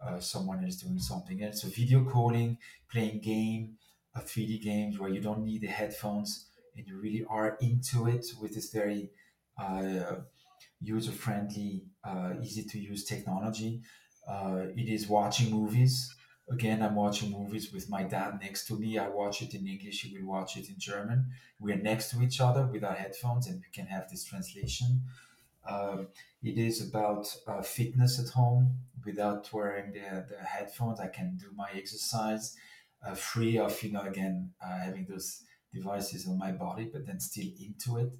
uh, 0.05 0.19
someone 0.19 0.65
is 0.65 0.77
doing 0.83 0.99
something 0.99 1.43
else. 1.43 1.63
So 1.63 1.69
video 1.69 2.05
calling, 2.05 2.59
playing 2.91 3.21
game, 3.21 3.77
uh, 4.15 4.21
3D 4.21 4.63
games 4.63 4.99
where 4.99 5.11
you 5.11 5.21
don't 5.21 5.45
need 5.45 5.63
the 5.63 5.69
headphones 5.69 6.49
and 6.77 6.87
you 6.87 6.99
really 6.99 7.25
are 7.29 7.57
into 7.61 8.09
it 8.09 8.27
with 8.41 8.55
this 8.55 8.71
very 8.71 9.11
uh, 9.61 10.17
user-friendly, 10.81 11.85
uh, 12.05 12.33
easy-to-use 12.43 13.05
technology. 13.05 13.83
Uh, 14.29 14.67
it 14.77 14.89
is 14.89 15.09
watching 15.09 15.51
movies. 15.51 16.15
Again, 16.51 16.83
I'm 16.83 16.97
watching 16.97 17.31
movies 17.31 17.73
with 17.73 17.89
my 17.89 18.03
dad 18.03 18.39
next 18.43 18.67
to 18.67 18.79
me. 18.79 18.99
I 18.99 19.09
watch 19.09 19.43
it 19.43 19.55
in 19.55 19.67
English. 19.67 20.03
He 20.03 20.17
will 20.17 20.29
watch 20.29 20.57
it 20.57 20.69
in 20.69 20.77
German. 20.79 21.27
We 21.61 21.73
are 21.73 21.77
next 21.77 22.11
to 22.11 22.23
each 22.23 22.41
other 22.41 22.67
with 22.67 22.83
our 22.83 22.95
headphones, 22.95 23.47
and 23.47 23.61
we 23.61 23.71
can 23.73 23.87
have 23.87 24.09
this 24.11 24.25
translation. 24.25 25.03
Um, 25.69 26.09
it 26.43 26.59
is 26.59 26.87
about 26.89 27.35
uh, 27.47 27.63
fitness 27.63 28.19
at 28.19 28.33
home 28.33 28.79
without 29.05 29.53
wearing 29.53 29.93
the, 29.93 30.27
the 30.29 30.45
headphones. 30.45 31.01
I 31.01 31.09
can 31.09 31.37
do 31.37 31.47
my 31.55 31.69
exercise 31.75 32.57
uh, 33.07 33.15
free 33.15 33.59
of, 33.59 33.81
you 33.83 33.93
know, 33.93 34.03
again, 34.03 34.51
uh, 34.65 34.79
having 34.79 35.07
those 35.09 35.43
devices 35.73 36.27
on 36.27 36.39
my 36.39 36.53
body, 36.53 36.89
but 36.93 37.07
then 37.07 37.21
still 37.21 37.49
into 37.61 37.99
it. 37.99 38.13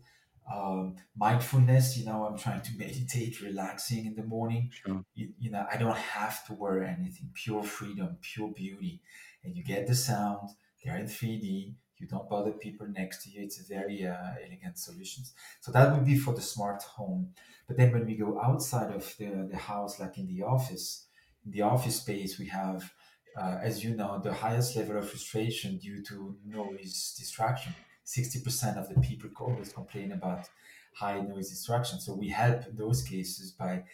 Um, 0.53 0.97
mindfulness, 1.17 1.97
you 1.97 2.05
know, 2.05 2.25
I'm 2.25 2.39
trying 2.39 2.63
to 2.63 2.71
meditate, 2.77 3.41
relaxing 3.41 4.07
in 4.07 4.15
the 4.15 4.25
morning. 4.25 4.71
Sure. 4.73 5.05
You, 5.15 5.31
you 5.39 5.51
know, 5.51 5.67
I 5.71 5.77
don't 5.77 5.97
have 5.97 6.45
to 6.47 6.55
wear 6.55 6.83
anything, 6.85 7.31
pure 7.35 7.63
freedom, 7.63 8.17
pure 8.21 8.49
beauty. 8.49 9.01
And 9.45 9.57
you 9.57 9.65
get 9.65 9.87
the 9.87 9.95
sound, 9.95 10.51
they're 10.85 10.97
in 10.97 11.07
3D, 11.07 11.75
you 12.03 12.09
don't 12.09 12.29
bother 12.29 12.51
people 12.51 12.87
next 12.89 13.23
to 13.23 13.31
you. 13.31 13.43
It's 13.43 13.61
a 13.61 13.65
very 13.65 14.05
uh, 14.05 14.17
elegant 14.45 14.77
solutions. 14.77 15.35
So 15.61 15.71
that 15.71 15.93
would 15.93 16.05
be 16.05 16.19
for 16.19 16.35
the 16.35 16.41
smart 16.41 16.83
home. 16.83 17.31
But 17.69 17.77
then 17.77 17.93
when 17.93 18.07
we 18.07 18.17
go 18.17 18.41
outside 18.43 18.91
of 18.93 19.15
the, 19.19 19.49
the 19.49 19.57
house, 19.57 20.01
like 20.01 20.19
in 20.19 20.27
the 20.27 20.43
office, 20.43 21.07
in 21.47 21.53
the 21.53 21.63
office 21.63 22.01
space, 22.01 22.41
we 22.41 22.49
have, 22.49 22.93
uh, 23.41 23.59
as 23.63 23.85
you 23.85 23.95
know, 23.95 24.21
the 24.21 24.35
highest 24.35 24.75
level 24.75 24.99
of 24.99 25.09
frustration 25.09 25.79
due 25.79 26.03
to 26.03 26.37
noise 26.45 27.15
distraction. 27.17 27.73
60% 28.05 28.77
of 28.77 28.89
the 28.93 29.01
people 29.01 29.31
always 29.39 29.73
complain 29.73 30.11
about 30.11 30.49
high 30.97 31.21
noise 31.21 31.51
distraction. 31.51 32.01
So 32.01 32.15
we 32.15 32.31
help 32.31 32.67
in 32.67 32.77
those 32.77 33.05
cases 33.05 33.53
by 33.53 33.85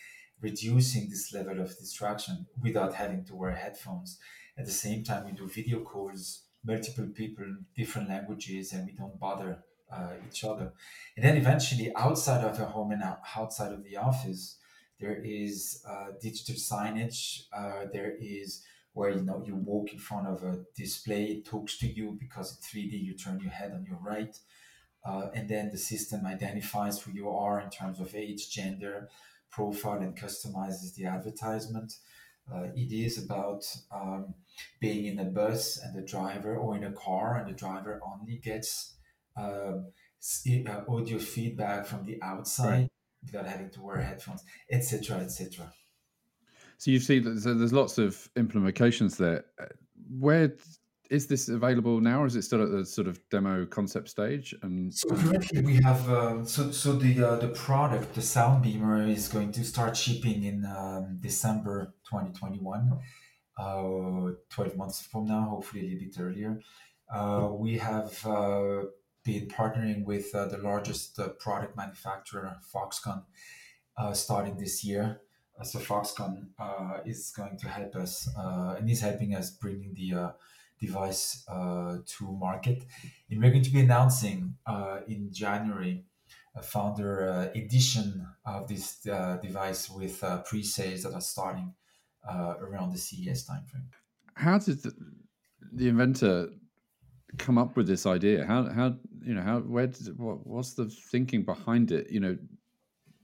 reducing 0.41 1.11
this 1.11 1.35
level 1.35 1.61
of 1.61 1.77
distraction 1.77 2.47
without 2.63 2.95
having 2.95 3.25
to 3.27 3.37
wear 3.37 3.51
headphones. 3.51 4.19
At 4.57 4.65
the 4.65 4.73
same 4.73 5.05
time, 5.05 5.27
we 5.27 5.33
do 5.33 5.47
video 5.47 5.81
calls 5.81 6.48
multiple 6.69 7.09
people, 7.15 7.45
in 7.45 7.65
different 7.75 8.09
languages, 8.09 8.73
and 8.73 8.87
we 8.87 8.93
don't 8.93 9.19
bother 9.19 9.65
uh, 9.91 10.13
each 10.29 10.45
other. 10.45 10.73
And 11.17 11.25
then 11.25 11.37
eventually, 11.37 11.91
outside 11.97 12.45
of 12.45 12.59
the 12.59 12.67
home 12.67 12.93
and 12.93 13.03
outside 13.37 13.73
of 13.73 13.83
the 13.85 13.97
office, 13.97 14.59
there 15.01 15.19
is 15.25 15.83
uh, 15.89 16.09
digital 16.21 16.57
signage. 16.57 17.45
Uh, 17.53 17.87
there 17.93 18.15
is 18.21 18.63
where 18.93 19.11
you 19.11 19.23
know 19.23 19.43
you 19.47 19.55
walk 19.55 19.93
in 19.93 19.99
front 19.99 20.27
of 20.27 20.43
a 20.43 20.65
display, 20.75 21.25
it 21.27 21.45
talks 21.45 21.79
to 21.79 21.87
you 21.87 22.17
because 22.19 22.57
it's 22.57 22.71
3D 22.71 23.01
you 23.01 23.15
turn 23.15 23.41
your 23.41 23.53
head 23.53 23.73
on 23.73 23.87
your 23.89 24.01
right, 24.03 24.37
uh, 25.05 25.29
and 25.35 25.49
then 25.49 25.71
the 25.71 25.79
system 25.79 26.27
identifies 26.27 27.01
who 27.01 27.13
you 27.13 27.29
are 27.31 27.61
in 27.61 27.71
terms 27.71 28.01
of 28.01 28.15
age, 28.15 28.51
gender, 28.51 29.09
profile, 29.51 30.01
and 30.01 30.17
customizes 30.17 30.95
the 30.97 31.07
advertisement. 31.07 31.93
Uh, 32.53 32.69
it 32.75 32.93
is 32.93 33.23
about 33.23 33.65
um, 33.95 34.35
being 34.81 35.07
in 35.07 35.19
a 35.19 35.25
bus 35.25 35.79
and 35.83 35.95
the 35.95 36.07
driver, 36.07 36.57
or 36.57 36.77
in 36.77 36.85
a 36.85 36.93
car 36.93 37.37
and 37.37 37.49
the 37.49 37.59
driver 37.59 38.01
only 38.07 38.39
gets 38.39 38.97
um, 39.37 39.87
uh, 40.67 40.81
audio 40.89 41.19
feedback 41.19 41.87
from 41.87 42.05
the 42.05 42.19
outside 42.23 42.71
right. 42.71 42.89
without 43.23 43.47
having 43.47 43.71
to 43.71 43.83
wear 43.83 44.01
headphones, 44.01 44.43
etc., 44.71 45.19
etc. 45.19 45.73
So 46.79 46.91
you 46.91 47.01
see 47.01 47.23
so 47.23 47.55
there's 47.55 47.73
lots 47.73 47.99
of 47.99 48.29
implementations 48.37 49.17
there. 49.17 49.45
Uh, 49.61 49.67
where 50.19 50.55
is 51.11 51.27
this 51.27 51.49
available 51.49 52.01
now, 52.01 52.23
or 52.23 52.27
is 52.27 52.37
it 52.37 52.43
still 52.43 52.63
at 52.63 52.71
the 52.71 52.85
sort 52.85 53.09
of 53.09 53.19
demo 53.31 53.65
concept 53.65 54.09
stage? 54.09 54.55
And 54.63 54.93
so 54.93 55.09
currently 55.09 55.63
we 55.63 55.81
have 55.83 56.09
uh, 56.11 56.45
so 56.45 56.71
so 56.71 56.93
the 56.93 57.23
uh, 57.23 57.37
the 57.37 57.49
product, 57.49 58.15
the 58.15 58.21
Soundbeamer, 58.21 59.09
is 59.09 59.29
going 59.29 59.53
to 59.53 59.65
start 59.65 59.97
shipping 59.97 60.45
in 60.45 60.67
um, 60.67 61.19
December 61.21 61.95
2021, 62.05 62.99
uh, 63.59 64.33
12 64.51 64.77
months 64.77 65.01
from 65.01 65.27
now, 65.27 65.49
hopefully 65.49 65.81
a 65.81 65.85
little 65.85 65.99
bit 65.99 66.17
earlier. 66.21 66.61
Uh, 67.13 67.49
we 67.53 67.79
have 67.79 68.25
uh, 68.27 68.83
been 69.25 69.49
partnering 69.49 70.05
with 70.05 70.35
uh, 70.35 70.47
the 70.47 70.59
largest 70.59 71.19
product 71.39 71.75
manufacturer, 71.75 72.57
Foxconn, 72.75 73.23
starting 74.13 74.59
this 74.59 74.85
year. 74.85 75.23
so 75.63 75.79
Foxconn 75.79 76.49
is 77.07 77.33
going 77.35 77.57
to 77.59 77.69
help 77.69 77.97
us 77.97 78.29
and 78.37 78.91
is 78.91 79.01
helping 79.01 79.35
us 79.35 79.51
bringing 79.51 79.95
the 79.95 80.35
device 80.81 81.45
uh, 81.49 81.99
to 82.07 82.33
market. 82.33 82.85
And 83.31 83.43
we're 83.43 83.51
going 83.51 83.65
to 83.65 83.71
be 83.71 83.81
announcing 83.81 84.55
uh, 84.67 85.01
in 85.07 85.33
January 85.33 86.05
a 86.59 86.63
founder 86.63 87.29
uh, 87.29 87.59
edition 87.59 88.27
of 88.45 88.69
this 88.69 89.07
uh, 89.07 89.39
device 89.43 89.89
with 89.89 90.23
uh, 90.25 90.39
pre-sales 90.39 91.03
that 91.03 91.15
are 91.15 91.21
starting 91.21 91.73
uh, 92.29 92.55
around 92.61 92.93
the 92.93 92.99
CES 92.99 93.49
timeframe. 93.49 93.87
How 94.35 94.59
did 94.59 94.83
the, 94.83 94.93
the, 95.73 95.89
inventor 95.89 96.49
come 97.39 97.59
up 97.59 97.77
with 97.77 97.87
this 97.87 98.07
idea? 98.07 98.45
How 98.45 98.69
how 98.71 98.97
you 99.23 99.35
know 99.35 99.43
how 99.43 99.61
where 99.61 99.87
did 99.87 100.09
it, 100.09 100.19
what 100.19 100.47
what's 100.47 100.75
the 100.75 100.87
thinking 100.87 101.45
behind 101.45 101.91
it? 101.91 102.11
You 102.11 102.21
know 102.21 102.39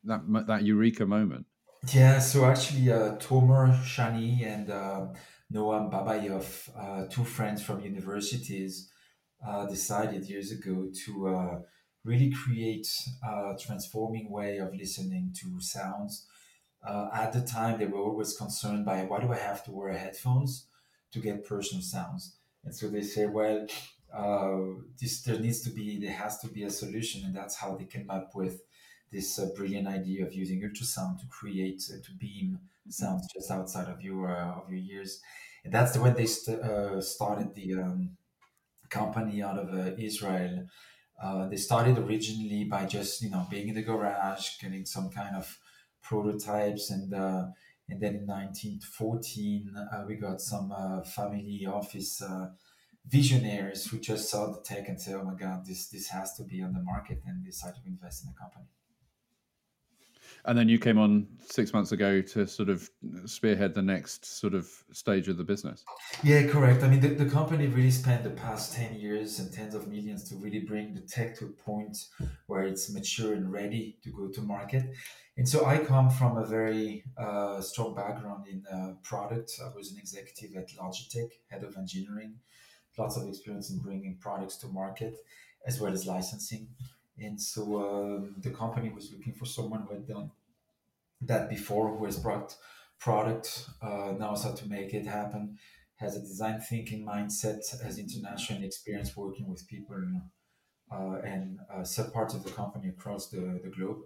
that 0.05 0.22
that 0.46 0.64
eureka 0.64 1.07
moment. 1.07 1.46
Yeah, 1.92 2.18
so 2.18 2.46
actually, 2.46 2.87
Tomer 3.18 3.79
Shani 3.83 4.44
and 4.44 4.70
Noam 5.52 5.90
Babayov, 5.90 6.68
uh, 6.76 7.07
two 7.09 7.24
friends 7.24 7.62
from 7.62 7.80
universities, 7.80 8.90
uh, 9.46 9.66
decided 9.66 10.24
years 10.24 10.50
ago 10.50 10.88
to 11.04 11.28
uh, 11.28 11.59
really 12.04 12.30
create 12.30 12.88
a 13.22 13.54
transforming 13.59 14.30
way 14.30 14.59
of 14.59 14.74
listening 14.74 15.35
to 15.40 15.61
sounds. 15.61 16.26
Uh, 16.87 17.09
at 17.12 17.33
the 17.33 17.40
time, 17.40 17.78
they 17.78 17.87
were 17.87 18.00
always 18.00 18.37
concerned 18.37 18.85
by 18.85 19.02
why 19.04 19.20
do 19.20 19.33
I 19.33 19.38
have 19.38 19.64
to 19.64 19.70
wear 19.70 19.92
headphones 19.92 20.66
to 21.12 21.18
get 21.18 21.46
personal 21.46 21.83
sounds? 21.83 22.37
And 22.64 22.74
so 22.74 22.88
they 22.88 23.02
say, 23.02 23.26
well, 23.26 23.66
uh, 24.14 24.80
this 25.00 25.22
there 25.22 25.38
needs 25.38 25.62
to 25.62 25.70
be 25.70 25.98
there 25.98 26.12
has 26.12 26.38
to 26.40 26.48
be 26.48 26.62
a 26.62 26.70
solution, 26.70 27.24
and 27.24 27.35
that's 27.35 27.57
how 27.57 27.74
they 27.74 27.85
came 27.85 28.11
up 28.11 28.35
with 28.35 28.62
this 29.14 29.38
uh, 29.38 29.46
brilliant 29.57 29.87
idea 29.87 30.27
of 30.27 30.35
using 30.35 30.61
ultrasound 30.61 31.20
to 31.20 31.27
create 31.29 31.79
to 31.79 32.11
beam 32.18 32.59
sounds 32.88 33.27
just 33.33 33.50
outside 33.50 33.88
of 33.88 34.03
your 34.03 34.29
uh, 34.29 34.61
of 34.61 34.70
your 34.70 34.83
ears. 34.92 35.20
And 35.64 35.72
that's 35.72 35.92
the 35.92 36.00
when 36.00 36.14
they 36.14 36.27
st- 36.27 36.61
uh, 36.61 37.00
started 37.00 37.55
the 37.55 37.74
um, 37.74 38.16
company 38.90 39.42
out 39.42 39.59
of 39.59 39.72
uh, 39.72 39.92
Israel. 39.96 40.66
Uh, 41.22 41.48
they 41.48 41.57
started 41.57 41.96
originally 41.96 42.64
by 42.64 42.85
just 42.85 43.22
you 43.22 43.31
know 43.31 43.46
being 43.50 43.68
in 43.68 43.77
the 43.77 43.83
garage, 43.83 44.59
getting 44.61 44.85
some 44.85 45.09
kind 45.11 45.37
of 45.37 45.59
prototypes, 46.03 46.90
and 46.90 47.14
uh, 47.14 47.44
and 47.88 48.00
then 48.00 48.14
in 48.16 48.27
1914 48.27 49.74
uh, 49.77 50.05
we 50.09 50.16
got 50.16 50.40
some 50.40 50.72
uh, 50.72 51.03
family 51.03 51.66
office 51.66 52.22
visionaries 53.07 53.87
who 53.87 53.98
just 53.98 54.31
saw 54.31 54.50
the 54.50 54.61
tech 54.62 54.88
and 54.88 55.00
said, 55.00 55.14
"Oh 55.14 55.24
my 55.24 55.35
God, 55.35 55.64
this 55.66 55.88
this 55.88 56.09
has 56.09 56.35
to 56.35 56.42
be 56.42 56.62
on 56.62 56.72
the 56.72 56.83
market," 56.83 57.20
and 57.27 57.44
decided 57.44 57.83
to 57.83 57.88
invest 57.88 58.24
in 58.24 58.31
the 58.31 58.38
company. 58.38 58.66
And 60.46 60.59
then 60.59 60.68
you 60.68 60.78
came 60.78 60.98
on 60.98 61.26
six 61.40 61.72
months 61.72 61.92
ago 61.92 62.20
to 62.20 62.46
sort 62.46 62.68
of 62.68 62.90
spearhead 63.24 63.74
the 63.74 63.83
next 63.83 64.26
sort 64.26 64.52
of 64.52 64.68
stage 64.92 65.28
of 65.28 65.38
the 65.38 65.44
business. 65.44 65.85
Yeah, 66.22 66.46
correct. 66.46 66.83
I 66.83 66.88
mean, 66.88 67.00
the, 67.00 67.09
the 67.09 67.30
company 67.30 67.66
really 67.66 67.90
spent 67.90 68.24
the 68.24 68.30
past 68.30 68.74
10 68.74 68.94
years 68.96 69.38
and 69.38 69.50
tens 69.52 69.74
of 69.74 69.88
millions 69.88 70.28
to 70.28 70.37
really 70.37 70.61
bring 70.61 70.94
the 70.94 71.00
tech 71.00 71.38
to 71.38 71.46
a 71.46 71.48
point 71.48 71.96
where 72.46 72.64
it's 72.64 72.92
mature 72.92 73.33
and 73.33 73.50
ready 73.50 73.96
to 74.02 74.11
go 74.11 74.28
to 74.28 74.42
market. 74.42 74.85
And 75.37 75.48
so 75.48 75.64
I 75.64 75.78
come 75.78 76.11
from 76.11 76.37
a 76.37 76.46
very 76.46 77.04
uh, 77.16 77.61
strong 77.61 77.94
background 77.94 78.46
in 78.46 78.64
uh, 78.70 78.94
product. 79.02 79.52
I 79.64 79.74
was 79.74 79.92
an 79.92 79.98
executive 79.98 80.57
at 80.57 80.68
Logitech, 80.78 81.30
head 81.48 81.64
of 81.64 81.76
engineering, 81.76 82.35
lots 82.98 83.16
of 83.16 83.26
experience 83.26 83.70
in 83.70 83.78
bringing 83.78 84.18
products 84.20 84.57
to 84.59 84.68
market 84.68 85.16
as 85.66 85.80
well 85.80 85.92
as 85.92 86.07
licensing. 86.07 86.68
And 87.18 87.40
so 87.40 87.62
um, 87.79 88.35
the 88.38 88.50
company 88.50 88.90
was 88.90 89.12
looking 89.12 89.35
for 89.35 89.46
someone 89.46 89.83
who 89.83 89.94
had 89.94 90.07
done 90.07 90.31
that 91.22 91.48
before, 91.48 91.96
who 91.96 92.05
has 92.05 92.18
brought 92.18 92.57
product, 92.98 93.68
uh, 93.83 94.12
knows 94.18 94.44
how 94.44 94.53
to 94.53 94.68
make 94.68 94.94
it 94.94 95.07
happen, 95.07 95.59
has 95.96 96.16
a 96.16 96.20
design 96.20 96.61
thinking 96.61 97.07
mindset, 97.07 97.61
has 97.83 97.98
international 97.98 98.64
experience 98.64 99.16
working 99.16 99.48
with 99.48 99.66
people 99.68 99.96
uh, 100.92 101.18
and 101.24 101.59
uh, 101.72 101.85
sub 101.85 102.12
parts 102.12 102.35
of 102.35 102.44
the 102.44 102.50
company 102.50 102.88
across 102.88 103.31
the, 103.31 103.61
the 103.62 103.70
globe. 103.70 103.98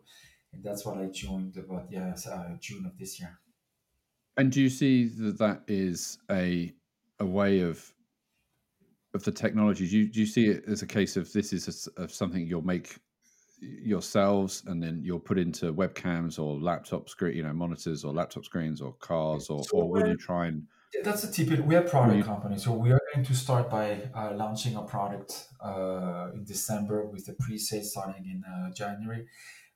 And 0.52 0.62
that's 0.64 0.84
what 0.84 0.98
I 0.98 1.06
joined 1.06 1.56
about 1.56 1.86
yeah, 1.90 2.14
uh, 2.30 2.56
June 2.60 2.86
of 2.86 2.98
this 2.98 3.20
year. 3.20 3.38
And 4.36 4.52
do 4.52 4.60
you 4.60 4.70
see 4.70 5.06
that 5.06 5.38
that 5.38 5.62
is 5.66 6.18
a 6.30 6.72
a 7.20 7.26
way 7.26 7.60
of 7.60 7.92
of 9.14 9.24
the 9.24 9.32
technology, 9.32 9.88
do 9.88 9.98
you, 9.98 10.08
do 10.08 10.20
you 10.20 10.26
see 10.26 10.46
it 10.48 10.64
as 10.68 10.82
a 10.82 10.86
case 10.86 11.16
of 11.16 11.32
this 11.32 11.52
is 11.52 11.88
a, 11.96 12.02
of 12.02 12.12
something 12.12 12.46
you'll 12.46 12.62
make 12.62 12.96
yourselves 13.60 14.62
and 14.66 14.82
then 14.82 15.00
you'll 15.02 15.18
put 15.18 15.38
into 15.38 15.72
webcams 15.72 16.38
or 16.38 16.60
laptop 16.60 17.08
screen, 17.08 17.36
you 17.36 17.42
know, 17.42 17.52
monitors 17.52 18.04
or 18.04 18.12
laptop 18.12 18.44
screens 18.44 18.80
or 18.80 18.92
cars, 18.94 19.48
or, 19.48 19.64
so 19.64 19.78
or 19.78 19.90
will 19.90 20.06
you 20.06 20.16
try 20.16 20.46
and? 20.46 20.64
That's 21.04 21.24
a 21.24 21.30
typical. 21.30 21.64
We 21.64 21.76
are 21.76 21.84
a 21.84 21.88
product 21.88 22.16
you... 22.16 22.22
company, 22.22 22.58
so 22.58 22.72
we 22.72 22.92
are 22.92 23.00
going 23.14 23.24
to 23.26 23.34
start 23.34 23.70
by 23.70 24.08
uh, 24.14 24.32
launching 24.34 24.76
a 24.76 24.82
product 24.82 25.48
uh, 25.60 26.28
in 26.34 26.44
December 26.44 27.04
with 27.06 27.26
the 27.26 27.34
pre-sale 27.34 27.82
starting 27.82 28.24
in 28.24 28.42
uh, 28.44 28.72
January 28.72 29.26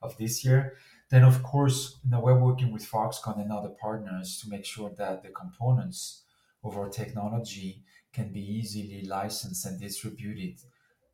of 0.00 0.16
this 0.16 0.44
year. 0.44 0.76
Then, 1.10 1.24
of 1.24 1.42
course, 1.42 1.98
you 2.04 2.10
know, 2.10 2.20
we're 2.20 2.38
working 2.38 2.72
with 2.72 2.90
Foxconn 2.90 3.38
and 3.40 3.52
other 3.52 3.68
partners 3.68 4.40
to 4.42 4.48
make 4.48 4.64
sure 4.64 4.90
that 4.96 5.22
the 5.22 5.28
components 5.28 6.22
of 6.64 6.78
our 6.78 6.88
technology 6.88 7.82
can 8.12 8.32
be 8.32 8.40
easily 8.40 9.04
licensed 9.06 9.66
and 9.66 9.80
distributed 9.80 10.60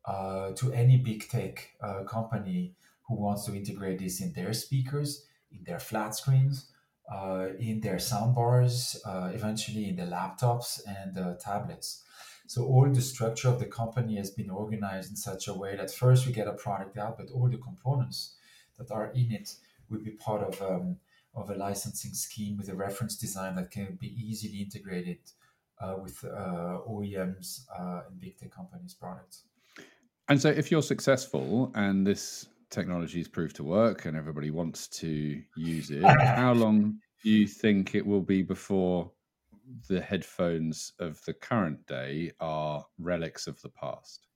uh, 0.05 0.51
to 0.51 0.73
any 0.73 0.97
big 0.97 1.27
tech 1.29 1.69
uh, 1.81 2.03
company 2.03 2.73
who 3.07 3.15
wants 3.15 3.45
to 3.45 3.55
integrate 3.55 3.99
this 3.99 4.21
in 4.21 4.33
their 4.33 4.53
speakers 4.53 5.25
in 5.51 5.63
their 5.63 5.79
flat 5.79 6.15
screens, 6.15 6.71
uh, 7.11 7.47
in 7.59 7.81
their 7.81 7.95
soundbars, 7.95 8.97
uh, 9.05 9.31
eventually 9.33 9.89
in 9.89 9.95
the 9.95 10.03
laptops 10.03 10.79
and 10.87 11.17
uh, 11.17 11.33
tablets. 11.35 12.03
So 12.47 12.65
all 12.65 12.89
the 12.89 13.01
structure 13.01 13.47
of 13.47 13.59
the 13.59 13.65
company 13.65 14.15
has 14.17 14.31
been 14.31 14.49
organized 14.49 15.11
in 15.11 15.15
such 15.15 15.47
a 15.47 15.53
way 15.53 15.75
that 15.75 15.91
first 15.91 16.25
we 16.25 16.33
get 16.33 16.47
a 16.47 16.53
product 16.53 16.97
out, 16.97 17.17
but 17.17 17.29
all 17.31 17.47
the 17.47 17.57
components 17.57 18.35
that 18.77 18.91
are 18.91 19.11
in 19.11 19.31
it 19.31 19.55
will 19.89 19.99
be 19.99 20.11
part 20.11 20.41
of 20.41 20.61
um, 20.61 20.97
of 21.35 21.51
a 21.51 21.55
licensing 21.55 22.13
scheme 22.13 22.57
with 22.57 22.69
a 22.69 22.75
reference 22.75 23.15
design 23.15 23.55
that 23.55 23.69
can 23.69 23.97
be 24.01 24.15
easily 24.19 24.61
integrated 24.61 25.19
with 26.01 26.23
uh, 26.23 26.79
OEMs 26.87 27.65
uh, 27.77 28.01
and 28.07 28.19
big 28.19 28.37
tech 28.37 28.51
companies' 28.51 28.93
products. 28.93 29.43
And 30.27 30.39
so, 30.41 30.49
if 30.49 30.71
you're 30.71 30.81
successful 30.81 31.71
and 31.75 32.05
this 32.05 32.47
technology 32.69 33.19
is 33.19 33.27
proved 33.27 33.55
to 33.57 33.63
work 33.63 34.05
and 34.05 34.15
everybody 34.15 34.51
wants 34.51 34.87
to 34.87 35.41
use 35.57 35.89
it, 35.89 36.03
how 36.03 36.53
long 36.63 36.99
do 37.23 37.29
you 37.29 37.47
think 37.47 37.95
it 37.95 38.05
will 38.05 38.21
be 38.21 38.43
before 38.43 39.11
the 39.87 40.01
headphones 40.01 40.93
of 40.99 41.23
the 41.25 41.33
current 41.33 41.85
day 41.87 42.31
are 42.39 42.85
relics 42.97 43.47
of 43.47 43.61
the 43.61 43.69
past? 43.69 44.27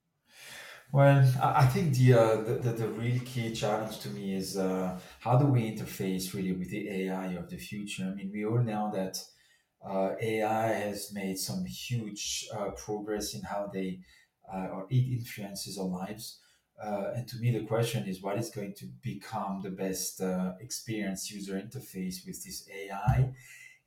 Well, 0.92 1.26
I 1.42 1.66
think 1.66 1.94
the, 1.94 2.14
uh, 2.14 2.36
the, 2.42 2.54
the, 2.54 2.70
the 2.70 2.88
real 2.88 3.20
key 3.24 3.52
challenge 3.52 3.98
to 4.00 4.10
me 4.10 4.34
is 4.34 4.56
uh, 4.56 4.96
how 5.20 5.36
do 5.36 5.46
we 5.46 5.62
interface 5.72 6.34
really 6.34 6.52
with 6.52 6.70
the 6.70 6.88
AI 6.88 7.32
of 7.32 7.50
the 7.50 7.56
future? 7.56 8.04
I 8.04 8.14
mean, 8.14 8.30
we 8.32 8.44
all 8.44 8.58
know 8.58 8.92
that 8.94 9.18
uh, 9.88 10.14
AI 10.20 10.66
has 10.68 11.12
made 11.12 11.38
some 11.38 11.64
huge 11.64 12.48
uh, 12.54 12.70
progress 12.70 13.34
in 13.34 13.42
how 13.42 13.70
they 13.72 14.00
uh, 14.52 14.68
or 14.72 14.86
it 14.90 14.96
influences 14.96 15.78
our 15.78 15.86
lives. 15.86 16.40
Uh, 16.82 17.12
and 17.14 17.28
to 17.28 17.36
me, 17.36 17.50
the 17.50 17.64
question 17.64 18.06
is 18.06 18.22
what 18.22 18.38
is 18.38 18.50
going 18.50 18.74
to 18.74 18.86
become 19.02 19.60
the 19.62 19.70
best 19.70 20.20
experience 20.60 21.30
user 21.30 21.54
interface 21.54 22.26
with 22.26 22.42
this 22.44 22.68
AI? 22.68 23.32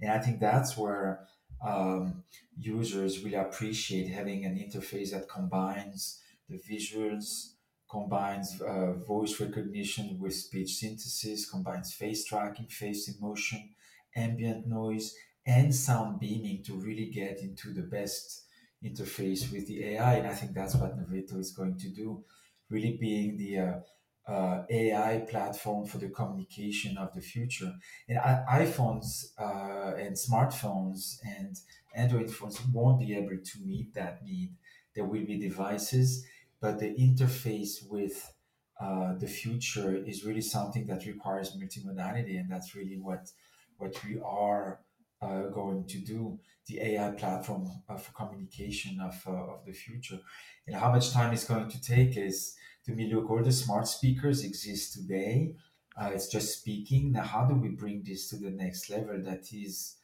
And 0.02 0.12
I 0.12 0.20
think 0.20 0.40
that's 0.40 0.78
where 0.78 1.28
um, 1.66 2.24
users 2.58 3.24
will 3.24 3.36
appreciate 3.36 4.08
having 4.10 4.46
an 4.46 4.56
interface 4.56 5.12
that 5.12 5.28
combines 5.28 6.22
the 6.50 6.58
visuals, 6.58 7.54
combines 7.90 8.62
uh, 8.62 8.94
voice 8.94 9.40
recognition 9.40 10.18
with 10.20 10.34
speech 10.34 10.76
synthesis, 10.76 11.50
combines 11.50 11.94
face 11.94 12.26
tracking, 12.26 12.68
face 12.68 13.10
emotion, 13.18 13.70
ambient 14.16 14.68
noise, 14.68 15.16
and 15.48 15.74
sound 15.74 16.20
beaming 16.20 16.62
to 16.64 16.76
really 16.76 17.08
get 17.08 17.40
into 17.40 17.74
the 17.74 17.82
best 17.82 18.44
interface 18.84 19.52
with 19.52 19.66
the 19.68 19.84
AI. 19.86 20.16
And 20.16 20.28
I 20.28 20.34
think 20.34 20.54
that's 20.54 20.76
what 20.76 20.98
Noveto 21.00 21.40
is 21.40 21.52
going 21.52 21.78
to 21.80 21.90
do, 21.90 22.24
really 22.70 22.98
being 23.00 23.38
the 23.38 23.60
uh, 23.60 24.32
uh, 24.32 24.64
AI 24.70 25.26
platform 25.30 25.86
for 25.88 26.00
the 26.00 26.10
communication 26.10 26.98
of 26.98 27.14
the 27.14 27.22
future. 27.22 27.74
And 28.10 28.20
iPhones 28.20 29.32
uh, 29.40 29.96
and 29.96 30.16
smartphones 30.16 31.18
and 31.26 31.56
Android 31.96 32.30
phones 32.30 32.62
won't 32.74 33.00
be 33.00 33.16
able 33.16 33.38
to 33.42 33.60
meet 33.66 33.94
that 33.94 34.24
need. 34.24 34.54
There 34.94 35.06
will 35.06 35.26
be 35.26 35.40
devices, 35.40 36.26
but 36.60 36.80
the 36.80 36.94
interface 36.96 37.88
with 37.90 38.34
uh, 38.80 39.14
the 39.16 39.28
future 39.28 39.96
is 39.96 40.26
really 40.26 40.42
something 40.42 40.86
that 40.88 41.06
requires 41.06 41.56
multimodality, 41.58 42.40
and 42.40 42.52
that's 42.52 42.76
really 42.76 43.00
what 43.00 43.32
what 43.78 43.96
we 44.06 44.20
are 44.24 44.80
uh, 45.22 45.44
going 45.44 45.86
to 45.88 46.00
do. 46.00 46.40
The 46.68 46.82
AI 46.82 47.12
platform 47.12 47.70
uh, 47.88 47.96
for 47.96 48.12
communication 48.12 49.00
of 49.00 49.24
uh, 49.26 49.54
of 49.54 49.66
the 49.66 49.72
future, 49.72 50.20
and 50.66 50.76
how 50.76 50.92
much 50.92 51.12
time 51.12 51.34
it's 51.34 51.46
going 51.46 51.70
to 51.70 51.82
take 51.82 52.18
is 52.18 52.56
to 52.86 52.92
me, 52.92 53.14
look, 53.14 53.30
all 53.30 53.44
the 53.44 53.52
smart 53.52 53.88
speakers 53.88 54.44
exist 54.44 54.94
today. 54.94 55.54
Uh, 56.00 56.12
it's 56.14 56.28
just 56.28 56.60
speaking. 56.60 57.12
Now, 57.12 57.24
how 57.24 57.46
do 57.46 57.56
we 57.56 57.70
bring 57.70 58.04
this 58.04 58.30
to 58.30 58.38
the 58.38 58.50
next 58.50 58.90
level 58.90 59.22
that 59.24 59.52
is 59.54 59.96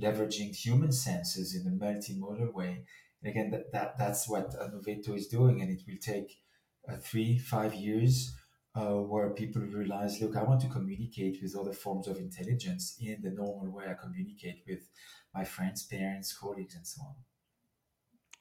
leveraging 0.00 0.54
human 0.56 0.92
senses 0.92 1.54
in 1.54 1.66
a 1.66 1.84
multimodal 1.84 2.52
way? 2.52 2.84
And 3.22 3.30
again, 3.30 3.50
that, 3.50 3.72
that 3.72 3.98
that's 3.98 4.28
what 4.28 4.52
Noveto 4.52 5.16
is 5.16 5.26
doing, 5.26 5.60
and 5.60 5.70
it 5.70 5.82
will 5.86 5.98
take 6.00 6.40
uh, 6.88 6.96
three, 6.96 7.38
five 7.38 7.74
years 7.74 8.34
uh, 8.74 8.94
where 8.94 9.30
people 9.30 9.62
realize, 9.62 10.20
look, 10.20 10.36
I 10.36 10.42
want 10.42 10.60
to 10.62 10.68
communicate 10.68 11.38
with 11.42 11.56
other 11.56 11.72
forms 11.72 12.08
of 12.08 12.18
intelligence 12.18 12.96
in 13.00 13.20
the 13.22 13.30
normal 13.30 13.70
way 13.70 13.84
I 13.88 13.94
communicate 13.94 14.62
with 14.66 14.88
my 15.34 15.44
friends, 15.44 15.86
parents, 15.86 16.36
colleagues, 16.36 16.74
and 16.74 16.86
so 16.86 17.02
on. 17.02 17.14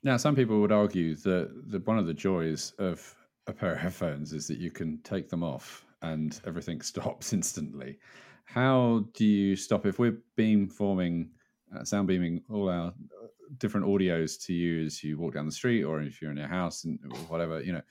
Now, 0.04 0.18
some 0.18 0.36
people 0.36 0.60
would 0.62 0.72
argue 0.72 1.16
that 1.18 1.52
the, 1.68 1.80
one 1.80 2.00
of 2.00 2.08
the 2.08 2.14
joys 2.14 2.74
of 2.80 3.16
a 3.48 3.54
pair 3.54 3.74
of 3.74 3.80
headphones 3.80 4.34
is 4.34 4.48
that 4.48 4.58
you 4.58 4.72
can 4.72 5.00
take 5.04 5.30
them 5.30 5.44
off 5.44 5.86
and 6.02 6.40
everything 6.46 6.82
stops 6.92 7.34
instantly. 7.34 8.00
How 8.46 9.06
do 9.14 9.26
you 9.26 9.56
stop 9.56 9.86
if 9.86 10.00
we're 10.00 10.18
beam 10.36 10.68
forming, 10.68 11.30
uh, 11.76 11.84
sound 11.84 12.08
beaming 12.08 12.42
all 12.50 12.70
our 12.70 12.88
uh, 12.88 13.28
different 13.58 13.86
audios 13.86 14.44
to 14.46 14.54
you 14.54 14.86
as 14.86 15.04
you 15.04 15.18
walk 15.18 15.34
down 15.34 15.46
the 15.46 15.52
street 15.52 15.84
or 15.84 16.02
if 16.02 16.22
you're 16.22 16.32
in 16.32 16.38
your 16.38 16.48
house 16.48 16.86
and 16.86 17.00
whatever, 17.28 17.62
you 17.62 17.74
know, 17.74 17.82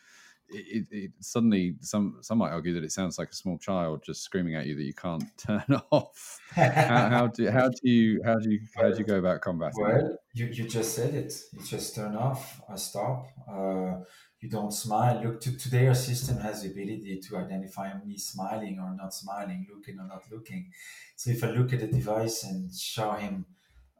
it, 0.52 0.86
it, 0.90 1.10
suddenly 1.20 1.74
some 1.80 2.18
some 2.20 2.38
might 2.38 2.50
argue 2.50 2.74
that 2.74 2.84
it 2.84 2.92
sounds 2.92 3.18
like 3.18 3.30
a 3.30 3.34
small 3.34 3.58
child 3.58 4.02
just 4.04 4.22
screaming 4.22 4.54
at 4.54 4.66
you 4.66 4.74
that 4.76 4.82
you 4.82 4.94
can't 4.94 5.24
turn 5.36 5.64
off. 5.90 6.38
how, 6.50 7.08
how, 7.08 7.26
do 7.26 7.50
how 7.50 7.68
do 7.68 7.90
you 7.90 8.20
how 8.24 8.38
do 8.38 8.50
you 8.50 8.60
how 8.76 8.90
do 8.90 8.98
you 8.98 9.04
go 9.04 9.18
about 9.18 9.40
combating? 9.40 9.82
Well, 9.82 10.18
you, 10.34 10.46
you 10.46 10.68
just 10.68 10.94
said 10.94 11.14
it. 11.14 11.32
You 11.52 11.62
just 11.62 11.94
turn 11.94 12.16
off, 12.16 12.60
I 12.68 12.76
stop. 12.76 13.26
Uh, 13.50 14.04
you 14.40 14.48
don't 14.48 14.72
smile. 14.72 15.22
Look, 15.22 15.40
to, 15.42 15.56
today 15.56 15.86
our 15.86 15.94
system 15.94 16.38
has 16.38 16.62
the 16.62 16.70
ability 16.70 17.20
to 17.28 17.36
identify 17.36 17.92
me 18.04 18.16
smiling 18.16 18.78
or 18.80 18.94
not 18.96 19.12
smiling, 19.12 19.66
looking 19.72 19.98
or 19.98 20.06
not 20.06 20.24
looking. 20.30 20.70
So 21.14 21.30
if 21.30 21.44
I 21.44 21.50
look 21.50 21.72
at 21.74 21.80
the 21.80 21.88
device 21.88 22.44
and 22.44 22.74
show 22.74 23.12
him 23.12 23.44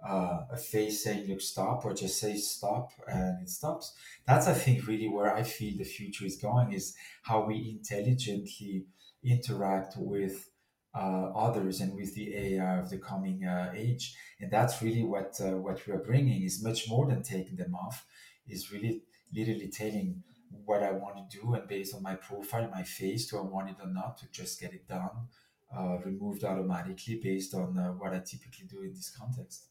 uh, 0.07 0.41
a 0.51 0.57
face 0.57 1.05
saying 1.05 1.29
look 1.29 1.41
stop 1.41 1.85
or 1.85 1.93
just 1.93 2.19
say 2.19 2.37
stop 2.37 2.91
and 3.07 3.43
it 3.43 3.49
stops 3.49 3.95
that's 4.27 4.47
i 4.47 4.55
think 4.55 4.87
really 4.87 5.09
where 5.09 5.35
i 5.35 5.43
feel 5.43 5.77
the 5.77 5.85
future 5.85 6.25
is 6.25 6.37
going 6.37 6.73
is 6.73 6.95
how 7.23 7.45
we 7.45 7.79
intelligently 7.79 8.87
interact 9.23 9.95
with 9.99 10.49
uh, 10.95 11.31
others 11.37 11.81
and 11.81 11.95
with 11.95 12.15
the 12.15 12.35
ai 12.35 12.79
of 12.79 12.91
the 12.91 12.99
coming 12.99 13.45
uh, 13.45 13.73
age 13.77 14.17
and 14.41 14.51
that's 14.51 14.83
really 14.83 15.05
what 15.05 15.39
uh, 15.41 15.57
what 15.57 15.87
we 15.87 15.93
are 15.93 16.03
bringing 16.05 16.43
is 16.43 16.63
much 16.63 16.89
more 16.89 17.07
than 17.07 17.23
taking 17.23 17.57
them 17.57 17.75
off 17.75 18.07
is 18.49 18.73
really 18.73 19.03
literally 19.33 19.69
telling 19.69 20.23
what 20.65 20.83
I 20.83 20.93
want 20.93 21.17
to 21.17 21.39
do, 21.39 21.55
and 21.55 21.67
based 21.69 21.95
on 21.95 22.03
my 22.03 22.17
profile, 22.17 22.69
my 22.73 22.83
face, 22.83 23.31
do 23.31 23.39
I 23.39 23.43
want 23.43 23.71
it 23.71 23.77
or 23.81 23.89
not, 23.89 24.19
to 24.19 24.31
just 24.31 24.61
get 24.61 24.73
it 24.73 24.89
done, 24.89 25.29
uh, 25.77 25.99
removed 26.05 26.45
automatically 26.45 27.21
based 27.23 27.55
on 27.55 27.79
uh, 27.79 27.89
what 27.93 28.13
I 28.13 28.19
typically 28.19 28.67
do 28.69 28.83
in 28.83 28.93
this 28.93 29.15
context. 29.17 29.70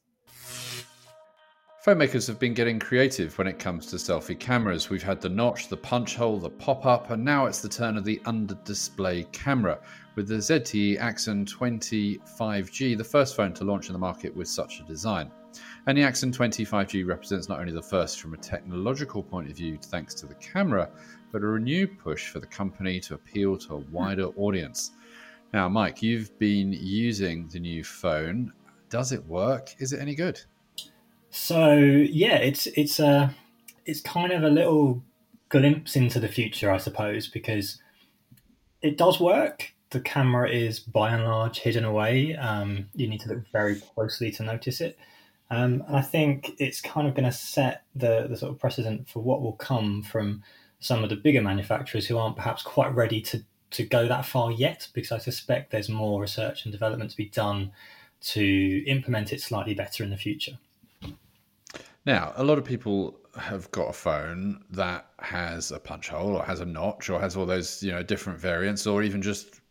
Phone 1.81 1.97
makers 1.97 2.27
have 2.27 2.39
been 2.39 2.53
getting 2.53 2.77
creative 2.77 3.37
when 3.37 3.47
it 3.47 3.57
comes 3.57 3.85
to 3.87 3.95
selfie 3.95 4.37
cameras. 4.37 4.89
We've 4.89 5.01
had 5.01 5.21
the 5.21 5.29
notch, 5.29 5.69
the 5.69 5.77
punch 5.77 6.15
hole, 6.15 6.37
the 6.37 6.49
pop 6.49 6.85
up, 6.85 7.09
and 7.09 7.23
now 7.23 7.45
it's 7.45 7.61
the 7.61 7.69
turn 7.69 7.97
of 7.97 8.03
the 8.03 8.21
under 8.25 8.55
display 8.65 9.23
camera 9.31 9.79
with 10.15 10.27
the 10.27 10.35
ZTE 10.35 10.99
Axon 10.99 11.45
20 11.45 12.17
5G, 12.37 12.97
the 12.97 13.03
first 13.03 13.35
phone 13.35 13.53
to 13.53 13.63
launch 13.63 13.87
in 13.87 13.93
the 13.93 13.99
market 13.99 14.35
with 14.35 14.49
such 14.49 14.81
a 14.81 14.83
design. 14.83 15.31
And 15.87 15.97
the 15.97 16.03
Axon 16.03 16.31
20 16.33 16.65
5G 16.65 17.07
represents 17.07 17.47
not 17.47 17.59
only 17.59 17.71
the 17.71 17.81
first 17.81 18.19
from 18.19 18.33
a 18.33 18.37
technological 18.37 19.23
point 19.23 19.49
of 19.49 19.55
view 19.55 19.77
thanks 19.81 20.13
to 20.15 20.25
the 20.25 20.35
camera, 20.35 20.89
but 21.31 21.43
a 21.43 21.47
renewed 21.47 21.97
push 21.97 22.27
for 22.27 22.39
the 22.39 22.45
company 22.45 22.99
to 22.99 23.13
appeal 23.13 23.57
to 23.57 23.75
a 23.75 23.83
wider 23.91 24.27
audience. 24.35 24.91
Now, 25.53 25.69
Mike, 25.69 26.03
you've 26.03 26.37
been 26.37 26.73
using 26.73 27.47
the 27.47 27.59
new 27.59 27.83
phone. 27.83 28.53
Does 28.89 29.11
it 29.11 29.25
work? 29.25 29.75
Is 29.79 29.93
it 29.93 29.99
any 29.99 30.15
good? 30.15 30.39
So 31.29 31.75
yeah, 31.75 32.37
it's 32.37 32.67
it's 32.67 32.99
a 32.99 33.33
it's 33.85 34.01
kind 34.01 34.31
of 34.31 34.43
a 34.43 34.49
little 34.49 35.03
glimpse 35.49 35.95
into 35.95 36.19
the 36.19 36.27
future, 36.27 36.71
I 36.71 36.77
suppose, 36.77 37.27
because 37.27 37.81
it 38.81 38.97
does 38.97 39.19
work. 39.19 39.73
The 39.91 39.99
camera 39.99 40.49
is 40.49 40.79
by 40.79 41.09
and 41.11 41.23
large 41.23 41.59
hidden 41.59 41.83
away. 41.83 42.35
Um, 42.35 42.89
you 42.93 43.07
need 43.07 43.21
to 43.21 43.29
look 43.29 43.47
very 43.51 43.75
closely 43.75 44.31
to 44.31 44.43
notice 44.43 44.81
it. 44.81 44.97
Um, 45.49 45.83
and 45.87 45.97
I 45.97 46.01
think 46.01 46.51
it's 46.59 46.79
kind 46.79 47.07
of 47.07 47.15
going 47.15 47.25
to 47.25 47.31
set 47.31 47.83
the, 47.95 48.27
the 48.29 48.37
sort 48.37 48.51
of 48.51 48.59
precedent 48.59 49.09
for 49.09 49.23
what 49.23 49.41
will 49.41 49.53
come 49.53 50.03
from 50.03 50.43
some 50.79 51.03
of 51.03 51.09
the 51.09 51.15
bigger 51.15 51.41
manufacturers 51.41 52.05
who 52.05 52.19
aren't 52.19 52.35
perhaps 52.35 52.61
quite 52.61 52.93
ready 52.93 53.19
to, 53.21 53.43
to 53.71 53.83
go 53.83 54.07
that 54.07 54.27
far 54.27 54.51
yet, 54.51 54.87
because 54.93 55.11
I 55.11 55.17
suspect 55.17 55.71
there's 55.71 55.89
more 55.89 56.21
research 56.21 56.65
and 56.65 56.71
development 56.71 57.09
to 57.09 57.17
be 57.17 57.29
done 57.29 57.71
to 58.21 58.83
implement 58.85 59.33
it 59.33 59.41
slightly 59.41 59.73
better 59.73 60.03
in 60.03 60.09
the 60.09 60.17
future. 60.17 60.57
Now, 62.05 62.33
a 62.35 62.43
lot 62.43 62.57
of 62.57 62.65
people 62.65 63.19
have 63.37 63.69
got 63.71 63.89
a 63.89 63.93
phone 63.93 64.63
that 64.71 65.07
has 65.19 65.71
a 65.71 65.79
punch 65.79 66.09
hole 66.09 66.35
or 66.35 66.43
has 66.43 66.59
a 66.59 66.65
notch 66.65 67.09
or 67.09 67.19
has 67.19 67.35
all 67.35 67.45
those, 67.45 67.83
you 67.83 67.91
know, 67.91 68.03
different 68.03 68.39
variants 68.39 68.87
or 68.87 69.03
even 69.03 69.21
just 69.21 69.61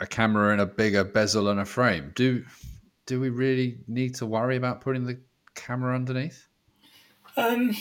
a 0.00 0.06
camera 0.06 0.52
in 0.52 0.60
a 0.60 0.66
bigger 0.66 1.04
bezel 1.04 1.48
and 1.48 1.60
a 1.60 1.64
frame. 1.64 2.12
Do 2.14 2.44
do 3.06 3.20
we 3.20 3.30
really 3.30 3.78
need 3.86 4.14
to 4.16 4.26
worry 4.26 4.56
about 4.56 4.80
putting 4.80 5.04
the 5.04 5.18
camera 5.54 5.94
underneath? 5.94 6.48
Um, 7.36 7.76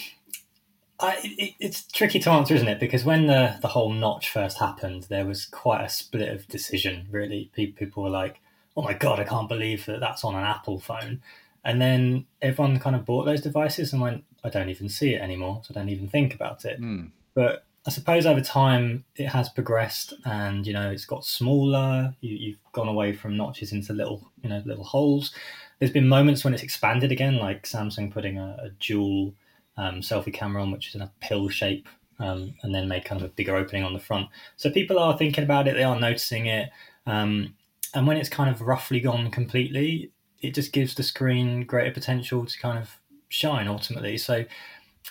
I, 0.99 1.19
it, 1.23 1.53
it's 1.59 1.87
tricky 1.87 2.19
to 2.19 2.29
answer, 2.29 2.53
isn't 2.53 2.67
it? 2.67 2.79
Because 2.79 3.03
when 3.03 3.27
the, 3.27 3.57
the 3.61 3.67
whole 3.69 3.91
notch 3.91 4.29
first 4.29 4.59
happened, 4.59 5.07
there 5.09 5.25
was 5.25 5.45
quite 5.45 5.83
a 5.83 5.89
split 5.89 6.29
of 6.29 6.47
decision, 6.47 7.07
really. 7.09 7.51
People 7.55 8.03
were 8.03 8.09
like, 8.09 8.39
"Oh 8.75 8.81
my 8.81 8.93
god, 8.93 9.19
I 9.19 9.23
can't 9.23 9.49
believe 9.49 9.85
that 9.85 9.99
that's 9.99 10.23
on 10.23 10.35
an 10.35 10.43
Apple 10.43 10.79
phone." 10.79 11.21
And 11.63 11.81
then 11.81 12.25
everyone 12.41 12.79
kind 12.79 12.95
of 12.95 13.05
bought 13.05 13.25
those 13.25 13.41
devices 13.41 13.93
and 13.93 14.01
went, 14.01 14.23
"I 14.43 14.49
don't 14.49 14.69
even 14.69 14.89
see 14.89 15.13
it 15.13 15.21
anymore, 15.21 15.61
so 15.63 15.73
I 15.73 15.79
don't 15.79 15.89
even 15.89 16.07
think 16.07 16.33
about 16.33 16.65
it." 16.65 16.81
Mm. 16.81 17.11
But 17.33 17.65
I 17.87 17.91
suppose 17.91 18.25
over 18.25 18.41
time 18.41 19.05
it 19.15 19.27
has 19.27 19.49
progressed, 19.49 20.13
and 20.25 20.65
you 20.65 20.73
know 20.73 20.89
it's 20.89 21.05
got 21.05 21.23
smaller. 21.23 22.15
You, 22.21 22.35
you've 22.35 22.71
gone 22.71 22.87
away 22.87 23.13
from 23.13 23.37
notches 23.37 23.71
into 23.71 23.93
little, 23.93 24.31
you 24.41 24.49
know, 24.49 24.61
little 24.65 24.83
holes. 24.83 25.31
There's 25.79 25.91
been 25.91 26.07
moments 26.07 26.43
when 26.43 26.53
it's 26.53 26.63
expanded 26.63 27.11
again, 27.11 27.37
like 27.37 27.63
Samsung 27.63 28.11
putting 28.11 28.39
a, 28.39 28.57
a 28.63 28.69
dual 28.79 29.33
um, 29.77 29.95
selfie 30.01 30.33
camera 30.33 30.61
on, 30.61 30.71
which 30.71 30.89
is 30.89 30.95
in 30.95 31.01
a 31.01 31.11
pill 31.19 31.47
shape, 31.49 31.87
um, 32.17 32.55
and 32.63 32.73
then 32.73 32.87
made 32.87 33.05
kind 33.05 33.21
of 33.21 33.27
a 33.29 33.33
bigger 33.33 33.55
opening 33.55 33.83
on 33.83 33.93
the 33.93 33.99
front. 33.99 34.29
So 34.57 34.71
people 34.71 34.97
are 34.97 35.17
thinking 35.17 35.43
about 35.43 35.67
it, 35.67 35.75
they 35.75 35.83
are 35.83 35.99
noticing 35.99 36.47
it. 36.47 36.69
Um, 37.05 37.53
and 37.95 38.05
when 38.05 38.17
it's 38.17 38.29
kind 38.29 38.49
of 38.49 38.61
roughly 38.61 38.99
gone 38.99 39.31
completely, 39.31 40.11
it 40.41 40.53
just 40.53 40.73
gives 40.73 40.93
the 40.93 41.03
screen 41.03 41.65
greater 41.65 41.91
potential 41.91 42.45
to 42.45 42.59
kind 42.59 42.77
of 42.77 42.97
shine 43.29 43.67
ultimately. 43.67 44.17
So 44.17 44.45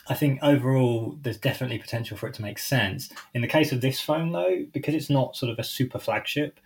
I 0.08 0.14
think 0.14 0.38
overall 0.42 1.18
there's 1.22 1.38
definitely 1.38 1.78
potential 1.78 2.16
for 2.16 2.28
it 2.28 2.34
to 2.34 2.42
make 2.42 2.58
sense. 2.58 3.10
In 3.32 3.40
the 3.40 3.48
case 3.48 3.72
of 3.72 3.80
this 3.80 4.00
phone 4.00 4.32
though, 4.32 4.66
because 4.72 4.94
it's 4.94 5.10
not 5.10 5.34
sort 5.34 5.50
of 5.50 5.58
a 5.58 5.64
super 5.64 5.98
flagship, 5.98 6.60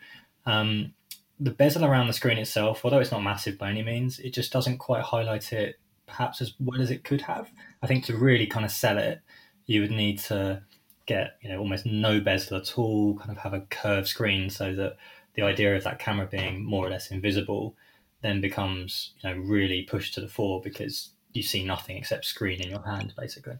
um, 0.44 0.92
the 1.40 1.52
bezel 1.52 1.84
around 1.84 2.08
the 2.08 2.12
screen 2.12 2.38
itself, 2.38 2.84
although 2.84 2.98
it's 2.98 3.12
not 3.12 3.22
massive 3.22 3.56
by 3.56 3.70
any 3.70 3.82
means, 3.82 4.18
it 4.18 4.34
just 4.34 4.52
doesn't 4.52 4.78
quite 4.78 5.02
highlight 5.02 5.52
it 5.52 5.76
perhaps 6.06 6.40
as 6.40 6.54
well 6.58 6.80
as 6.80 6.90
it 6.90 7.04
could 7.04 7.20
have. 7.20 7.48
I 7.82 7.86
think 7.86 8.04
to 8.06 8.16
really 8.16 8.46
kind 8.46 8.64
of 8.64 8.72
sell 8.72 8.98
it, 8.98 9.20
you 9.66 9.82
would 9.82 9.92
need 9.92 10.18
to 10.20 10.62
get 11.06 11.36
you 11.40 11.48
know 11.48 11.58
almost 11.58 11.86
no 11.86 12.20
bezel 12.20 12.58
at 12.58 12.76
all, 12.76 13.16
kind 13.18 13.30
of 13.30 13.38
have 13.38 13.54
a 13.54 13.60
curved 13.60 14.08
screen 14.08 14.50
so 14.50 14.74
that 14.74 14.96
the 15.38 15.44
idea 15.44 15.76
of 15.76 15.84
that 15.84 16.00
camera 16.00 16.26
being 16.26 16.64
more 16.64 16.84
or 16.84 16.90
less 16.90 17.12
invisible 17.12 17.76
then 18.22 18.40
becomes 18.40 19.12
you 19.20 19.30
know 19.30 19.36
really 19.36 19.82
pushed 19.82 20.14
to 20.14 20.20
the 20.20 20.26
fore 20.26 20.60
because 20.60 21.10
you 21.32 21.44
see 21.44 21.64
nothing 21.64 21.96
except 21.96 22.24
screen 22.24 22.60
in 22.60 22.68
your 22.68 22.82
hand 22.82 23.14
basically. 23.16 23.54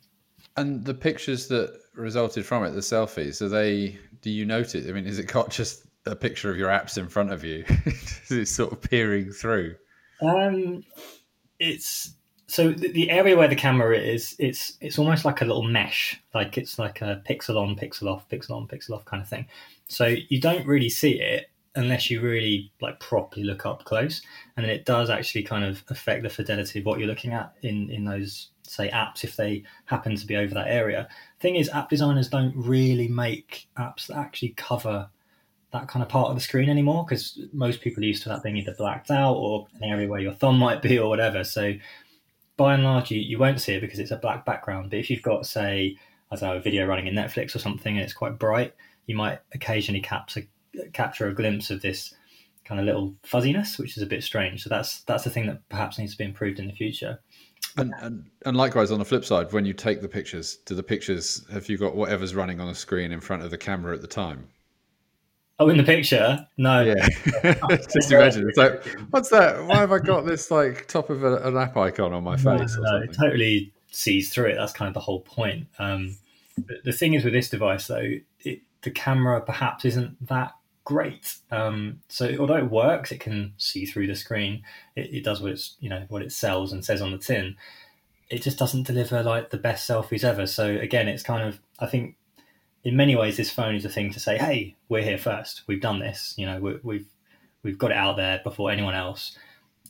And 0.56 0.84
the 0.84 0.94
pictures 0.94 1.46
that 1.48 1.78
resulted 1.94 2.44
from 2.44 2.64
it, 2.64 2.70
the 2.70 2.80
selfies, 2.80 3.40
are 3.40 3.48
they? 3.48 3.96
Do 4.22 4.30
you 4.30 4.44
notice? 4.44 4.88
I 4.88 4.92
mean, 4.92 5.06
is 5.06 5.20
it 5.20 5.28
got 5.28 5.50
just 5.50 5.84
a 6.04 6.16
picture 6.16 6.50
of 6.50 6.56
your 6.56 6.68
apps 6.68 6.98
in 6.98 7.08
front 7.08 7.30
of 7.30 7.44
you? 7.44 7.64
is 7.86 8.30
it 8.32 8.48
sort 8.48 8.72
of 8.72 8.82
peering 8.82 9.30
through? 9.30 9.76
Um, 10.20 10.82
it's 11.60 12.14
so 12.48 12.72
the, 12.72 12.90
the 12.90 13.08
area 13.10 13.36
where 13.36 13.46
the 13.46 13.54
camera 13.54 13.96
is, 13.96 14.34
it's 14.40 14.76
it's 14.80 14.98
almost 14.98 15.24
like 15.24 15.42
a 15.42 15.44
little 15.44 15.62
mesh, 15.62 16.20
like 16.34 16.58
it's 16.58 16.76
like 16.76 17.02
a 17.02 17.22
pixel 17.30 17.56
on, 17.56 17.76
pixel 17.76 18.12
off, 18.12 18.28
pixel 18.28 18.56
on, 18.56 18.66
pixel 18.66 18.96
off 18.96 19.04
kind 19.04 19.22
of 19.22 19.28
thing. 19.28 19.46
So 19.86 20.16
you 20.28 20.40
don't 20.40 20.66
really 20.66 20.88
see 20.88 21.20
it 21.20 21.50
unless 21.74 22.10
you 22.10 22.20
really 22.20 22.72
like 22.80 22.98
properly 23.00 23.44
look 23.44 23.66
up 23.66 23.84
close, 23.84 24.22
and 24.56 24.64
then 24.64 24.70
it 24.70 24.84
does 24.84 25.10
actually 25.10 25.42
kind 25.42 25.64
of 25.64 25.82
affect 25.88 26.22
the 26.22 26.30
fidelity 26.30 26.78
of 26.80 26.86
what 26.86 26.98
you're 26.98 27.08
looking 27.08 27.32
at 27.32 27.54
in 27.62 27.90
in 27.90 28.04
those 28.04 28.48
say 28.62 28.90
apps 28.90 29.24
if 29.24 29.36
they 29.36 29.62
happen 29.86 30.16
to 30.16 30.26
be 30.26 30.36
over 30.36 30.54
that 30.54 30.68
area. 30.68 31.08
Thing 31.40 31.56
is, 31.56 31.68
app 31.70 31.88
designers 31.88 32.28
don't 32.28 32.54
really 32.56 33.08
make 33.08 33.68
apps 33.78 34.06
that 34.06 34.16
actually 34.16 34.50
cover 34.56 35.08
that 35.72 35.88
kind 35.88 36.02
of 36.02 36.08
part 36.08 36.30
of 36.30 36.34
the 36.34 36.40
screen 36.40 36.70
anymore 36.70 37.04
because 37.04 37.40
most 37.52 37.80
people 37.80 38.02
are 38.02 38.06
used 38.06 38.22
to 38.22 38.28
that 38.30 38.42
being 38.42 38.56
either 38.56 38.74
blacked 38.78 39.10
out 39.10 39.34
or 39.34 39.66
an 39.74 39.84
area 39.84 40.08
where 40.08 40.20
your 40.20 40.32
thumb 40.32 40.58
might 40.58 40.82
be 40.82 40.98
or 40.98 41.08
whatever. 41.08 41.44
So 41.44 41.74
by 42.56 42.74
and 42.74 42.84
large, 42.84 43.10
you, 43.10 43.20
you 43.20 43.38
won't 43.38 43.60
see 43.60 43.74
it 43.74 43.80
because 43.80 43.98
it's 43.98 44.10
a 44.10 44.16
black 44.16 44.44
background. 44.44 44.90
But 44.90 44.98
if 44.98 45.10
you've 45.10 45.22
got, 45.22 45.46
say, 45.46 45.96
as 46.32 46.42
I 46.42 46.52
don't 46.52 46.64
video 46.64 46.86
running 46.86 47.06
in 47.06 47.14
Netflix 47.14 47.54
or 47.54 47.58
something 47.58 47.96
and 47.96 48.04
it's 48.04 48.12
quite 48.12 48.38
bright, 48.38 48.74
you 49.06 49.14
might 49.14 49.40
occasionally 49.54 50.00
capture 50.00 50.42
capture 50.92 51.28
a 51.28 51.34
glimpse 51.34 51.70
of 51.70 51.82
this 51.82 52.14
kind 52.64 52.80
of 52.80 52.86
little 52.86 53.14
fuzziness, 53.22 53.78
which 53.78 53.96
is 53.96 54.02
a 54.02 54.06
bit 54.06 54.22
strange. 54.22 54.62
So 54.62 54.70
that's 54.70 55.00
that's 55.02 55.24
the 55.24 55.30
thing 55.30 55.46
that 55.46 55.66
perhaps 55.68 55.98
needs 55.98 56.12
to 56.12 56.18
be 56.18 56.24
improved 56.24 56.58
in 56.58 56.66
the 56.66 56.72
future. 56.72 57.18
And, 57.76 57.92
and, 58.00 58.24
and 58.44 58.56
likewise 58.56 58.90
on 58.90 58.98
the 58.98 59.04
flip 59.04 59.24
side, 59.24 59.52
when 59.52 59.64
you 59.64 59.72
take 59.72 60.00
the 60.00 60.08
pictures, 60.08 60.56
do 60.66 60.74
the 60.74 60.82
pictures 60.82 61.44
have 61.52 61.68
you 61.68 61.78
got 61.78 61.94
whatever's 61.94 62.34
running 62.34 62.60
on 62.60 62.68
the 62.68 62.74
screen 62.74 63.12
in 63.12 63.20
front 63.20 63.42
of 63.42 63.50
the 63.50 63.58
camera 63.58 63.94
at 63.94 64.00
the 64.00 64.08
time? 64.08 64.48
Oh, 65.60 65.68
in 65.68 65.76
the 65.76 65.84
picture? 65.84 66.46
No. 66.56 66.82
Yeah. 66.82 67.08
Just 67.92 68.12
imagine. 68.12 68.48
It's 68.48 68.58
like, 68.58 68.84
what's 69.10 69.28
that? 69.30 69.64
Why 69.66 69.76
have 69.76 69.92
I 69.92 69.98
got 69.98 70.24
this 70.24 70.50
like 70.50 70.86
top 70.86 71.10
of 71.10 71.24
a, 71.24 71.36
an 71.36 71.56
app 71.56 71.76
icon 71.76 72.12
on 72.12 72.22
my 72.22 72.36
face? 72.36 72.44
No, 72.76 72.82
no, 72.82 72.98
no, 72.98 73.02
it 73.02 73.12
totally 73.12 73.72
sees 73.90 74.32
through 74.32 74.46
it. 74.46 74.54
That's 74.56 74.72
kind 74.72 74.88
of 74.88 74.94
the 74.94 75.00
whole 75.00 75.20
point. 75.20 75.66
Um, 75.78 76.16
the 76.84 76.92
thing 76.92 77.14
is 77.14 77.24
with 77.24 77.32
this 77.32 77.48
device, 77.48 77.86
though, 77.86 78.12
it, 78.40 78.60
the 78.82 78.90
camera 78.90 79.40
perhaps 79.40 79.84
isn't 79.84 80.26
that 80.26 80.52
great. 80.84 81.36
Um, 81.50 82.00
so 82.08 82.34
although 82.40 82.56
it 82.56 82.70
works, 82.70 83.12
it 83.12 83.20
can 83.20 83.52
see 83.58 83.84
through 83.84 84.06
the 84.06 84.14
screen. 84.14 84.62
It, 84.96 85.12
it, 85.12 85.24
does 85.24 85.40
what 85.40 85.52
it's 85.52 85.76
you 85.80 85.90
know 85.90 86.06
what 86.08 86.22
it 86.22 86.32
sells 86.32 86.72
and 86.72 86.84
says 86.84 87.02
on 87.02 87.12
the 87.12 87.18
tin. 87.18 87.56
It 88.30 88.42
just 88.42 88.58
doesn't 88.58 88.86
deliver 88.86 89.22
like 89.22 89.50
the 89.50 89.58
best 89.58 89.88
selfies 89.88 90.24
ever. 90.24 90.46
So 90.46 90.66
again, 90.66 91.08
it's 91.08 91.22
kind 91.22 91.46
of 91.46 91.60
I 91.78 91.86
think 91.86 92.16
in 92.84 92.96
many 92.96 93.16
ways, 93.16 93.36
this 93.36 93.50
phone 93.50 93.74
is 93.74 93.84
a 93.84 93.90
thing 93.90 94.12
to 94.12 94.20
say, 94.20 94.38
"Hey, 94.38 94.76
we're 94.88 95.02
here 95.02 95.18
first. 95.18 95.62
We've 95.66 95.80
done 95.80 95.98
this. 95.98 96.34
You 96.36 96.46
know, 96.46 96.60
we 96.60 96.78
we've, 96.82 97.06
we've 97.62 97.78
got 97.78 97.90
it 97.90 97.96
out 97.96 98.16
there 98.16 98.40
before 98.44 98.70
anyone 98.70 98.94
else, 98.94 99.36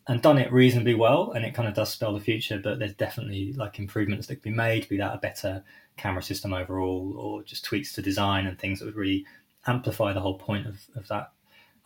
and 0.09 0.23
done 0.23 0.39
it 0.39 0.53
reasonably 0.53 0.95
well. 0.95 1.33
And 1.33 1.45
it 1.45 1.55
kind 1.55 1.69
of 1.69 1.75
does 1.75 1.91
spell 1.91 2.15
the 2.15 2.21
future. 2.21 2.59
But 2.59 2.79
there's 2.79 2.95
definitely 2.95 3.53
like 3.53 3.79
improvements 3.79 4.27
that 4.27 4.43
can 4.43 4.53
be 4.53 4.57
made, 4.57 4.89
be 4.89 4.97
that 4.97 5.15
a 5.15 5.19
better 5.19 5.63
camera 5.99 6.23
system 6.23 6.53
overall, 6.53 7.15
or 7.19 7.43
just 7.43 7.65
tweaks 7.65 7.93
to 7.95 8.03
design 8.03 8.47
and 8.47 8.59
things 8.59 8.79
that 8.79 8.87
would 8.87 8.97
really 8.97 9.27
amplify 9.67 10.13
the 10.13 10.21
whole 10.21 10.39
point 10.39 10.67
of, 10.67 10.81
of 10.97 11.09
that 11.09 11.33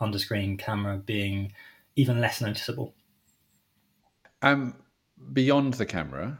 underscreen 0.00 0.58
camera 0.58 0.96
being 0.98 1.52
even 1.96 2.20
less 2.20 2.40
noticeable. 2.40 2.94
Um, 4.40 4.74
beyond 5.32 5.74
the 5.74 5.86
camera, 5.86 6.38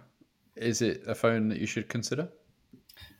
is 0.56 0.82
it 0.82 1.02
a 1.06 1.14
phone 1.14 1.48
that 1.48 1.58
you 1.58 1.66
should 1.66 1.88
consider? 1.88 2.28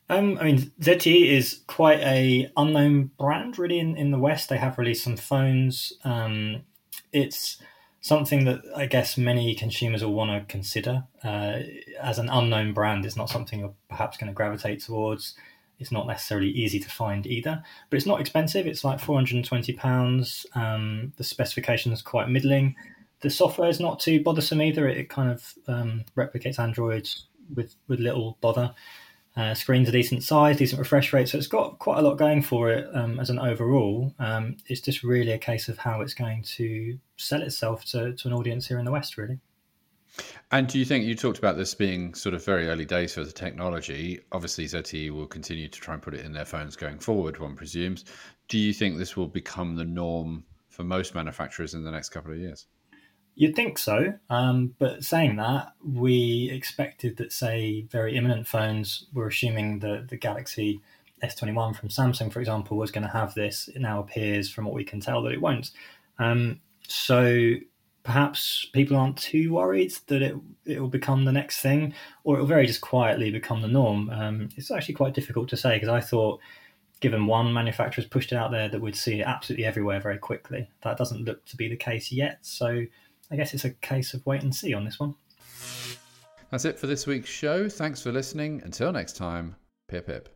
Um, 0.09 0.37
I 0.39 0.45
mean, 0.45 0.59
ZTE 0.81 1.27
is 1.27 1.63
quite 1.67 2.01
a 2.01 2.51
unknown 2.57 3.11
brand, 3.19 3.59
really. 3.59 3.79
In, 3.79 3.97
in 3.97 4.11
the 4.11 4.19
West, 4.19 4.49
they 4.49 4.59
have 4.59 4.77
released 4.79 5.05
some 5.05 5.17
phones. 5.17 5.93
Um, 6.05 6.63
it's 7.13 7.63
something 8.03 8.45
that 8.45 8.61
I 8.77 8.87
guess 8.87 9.17
many 9.17 9.55
consumers 9.55 10.05
will 10.05 10.13
want 10.13 10.31
to 10.31 10.53
consider. 10.53 11.05
Uh, 11.25 11.61
as 12.01 12.19
an 12.19 12.29
unknown 12.29 12.75
brand, 12.75 13.07
it's 13.07 13.17
not 13.17 13.31
something 13.31 13.61
you're 13.61 13.75
perhaps 13.89 14.19
going 14.19 14.29
to 14.29 14.35
gravitate 14.35 14.81
towards. 14.81 15.35
It's 15.79 15.93
not 15.93 16.07
necessarily 16.07 16.51
easy 16.51 16.79
to 16.81 16.91
find 16.91 17.27
either, 17.27 17.63
but 17.89 17.97
it's 17.97 18.07
not 18.07 18.21
expensive. 18.21 18.67
It's 18.67 18.85
like 18.85 19.01
four 19.01 19.17
hundred 19.17 19.37
and 19.37 19.45
twenty 19.45 19.73
pounds. 19.73 20.45
Um, 20.55 21.13
the 21.17 21.25
specification 21.25 21.93
is 21.93 22.03
quite 22.03 22.29
middling. 22.29 22.77
The 23.21 23.31
software 23.31 23.71
is 23.71 23.81
not 23.81 23.99
too 23.99 24.23
bothersome 24.23 24.61
either. 24.61 24.87
It, 24.89 24.99
it 24.99 25.09
kind 25.09 25.31
of 25.31 25.55
um, 25.67 26.05
replicates 26.17 26.59
Android 26.59 27.09
with 27.55 27.75
with 27.89 28.01
little 28.01 28.37
bother. 28.41 28.75
Uh, 29.35 29.55
screen's 29.55 29.89
a 29.89 29.93
decent 29.93 30.23
size, 30.23 30.59
decent 30.59 30.79
refresh 30.79 31.13
rate, 31.13 31.29
so 31.29 31.39
it's 31.39 31.47
got 31.47 31.79
quite 31.79 31.99
a 31.99 32.03
lot 32.03 32.19
going 32.19 32.43
for 32.43 32.71
it 32.71 32.87
um, 32.95 33.19
as 33.19 33.31
an 33.31 33.39
overall. 33.39 34.15
Um, 34.19 34.59
it's 34.67 34.83
just 34.83 35.03
really 35.03 35.33
a 35.33 35.39
case 35.39 35.69
of 35.69 35.79
how 35.79 36.03
it's 36.03 36.13
going 36.13 36.43
to 36.43 36.99
sell 37.17 37.41
itself 37.41 37.85
to, 37.87 38.13
to 38.15 38.29
an 38.29 38.35
audience 38.35 38.67
here 38.67 38.79
in 38.79 38.85
the 38.85 38.93
West, 38.93 39.17
really. 39.17 39.39
And 40.51 40.69
do 40.69 40.79
you 40.79 40.85
think 40.85 41.07
you 41.07 41.15
talked 41.15 41.39
about 41.39 41.57
this 41.57 41.75
being 41.75 42.13
sort 42.13 42.35
of 42.35 42.45
very 42.45 42.69
early 42.69 42.85
days 42.85 43.15
for 43.15 43.25
the 43.25 43.33
technology? 43.33 44.21
Obviously, 44.33 44.67
ZTE 44.67 45.11
will 45.11 45.27
continue 45.27 45.69
to 45.69 45.81
try 45.81 45.95
and 45.95 46.03
put 46.03 46.13
it 46.13 46.27
in 46.27 46.33
their 46.33 46.45
phones 46.45 46.77
going 46.77 46.99
forward, 46.99 47.39
one 47.39 47.57
presumes. 47.57 48.05
Do 48.49 48.59
you 48.59 48.75
think 48.75 48.99
this 48.99 49.17
will 49.17 49.29
become 49.29 49.77
the 49.77 49.85
norm 49.85 50.45
for 50.69 50.85
most 50.85 51.15
manufacturers 51.15 51.73
in 51.73 51.85
the 51.85 51.91
next 51.91 52.11
couple 52.11 52.33
of 52.33 52.39
years? 52.39 52.67
You'd 53.35 53.57
think 53.57 53.79
so, 53.79 54.15
um, 54.29 54.75
but 54.79 55.05
saying 55.05 55.37
that, 55.37 55.73
we 55.83 56.51
expected 56.53 57.17
that, 57.17 57.33
say, 57.33 57.83
very 57.91 58.15
imminent 58.17 58.47
phones, 58.47 59.07
we're 59.15 59.29
assuming 59.29 59.79
that 59.79 60.09
the 60.09 60.19
Galaxy 60.19 60.81
S21 61.23 61.75
from 61.77 61.89
Samsung, 61.89 62.33
for 62.33 62.41
example, 62.41 62.77
was 62.77 62.91
going 62.91 63.07
to 63.07 63.13
have 63.13 63.35
this. 63.35 63.69
It 63.69 63.81
now 63.81 64.01
appears, 64.01 64.51
from 64.51 64.67
what 64.67 64.75
we 64.75 64.85
can 64.85 65.01
tell, 65.01 65.23
that 65.23 65.33
it 65.33 65.41
won't. 65.41 65.71
Um, 66.19 66.61
so 66.87 67.55
perhaps 68.03 68.67
people 68.73 68.97
aren't 68.97 69.17
too 69.17 69.53
worried 69.53 69.93
that 70.09 70.23
it 70.23 70.37
it 70.65 70.81
will 70.81 70.89
become 70.89 71.25
the 71.25 71.33
next 71.33 71.61
thing, 71.61 71.95
or 72.25 72.37
it 72.37 72.41
will 72.41 72.47
very 72.47 72.67
just 72.67 72.81
quietly 72.81 73.31
become 73.31 73.63
the 73.63 73.69
norm. 73.69 74.11
Um, 74.11 74.49
it's 74.57 74.71
actually 74.71 74.95
quite 74.95 75.15
difficult 75.15 75.49
to 75.51 75.57
say 75.57 75.77
because 75.77 75.89
I 75.89 76.01
thought, 76.01 76.41
given 77.01 77.27
one 77.27 77.53
manufacturer's 77.53 78.07
pushed 78.07 78.33
it 78.33 78.37
out 78.37 78.51
there, 78.51 78.69
that 78.69 78.81
we'd 78.81 78.97
see 78.97 79.21
it 79.21 79.27
absolutely 79.27 79.65
everywhere 79.65 80.01
very 80.01 80.19
quickly. 80.19 80.69
That 80.83 80.99
doesn't 80.99 81.25
look 81.25 81.45
to 81.47 81.57
be 81.57 81.69
the 81.69 81.77
case 81.77 82.13
yet. 82.13 82.39
So 82.43 82.85
I 83.33 83.37
guess 83.37 83.55
it's 83.55 83.65
a 83.65 83.71
case 83.71 84.13
of 84.13 84.25
wait 84.27 84.43
and 84.43 84.55
see 84.55 84.75
on 84.75 84.85
this 84.85 85.01
one. 85.01 85.15
That's 86.51 86.67
it 86.67 86.79
for 86.79 86.87
this 86.87 87.07
week's 87.07 87.31
show. 87.31 87.67
Thanks 87.67 88.03
for 88.03 88.13
listening. 88.13 88.61
Until 88.63 88.93
next 88.93 89.17
time, 89.17 89.57
pip 89.89 90.07
pip. 90.07 90.29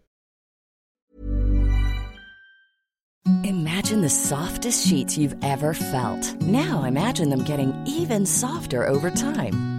Imagine 3.45 4.01
the 4.01 4.09
softest 4.09 4.87
sheets 4.87 5.19
you've 5.19 5.37
ever 5.43 5.75
felt. 5.75 6.41
Now 6.41 6.85
imagine 6.85 7.29
them 7.29 7.45
getting 7.45 7.75
even 7.87 8.25
softer 8.25 8.87
over 8.87 9.11
time. 9.11 9.76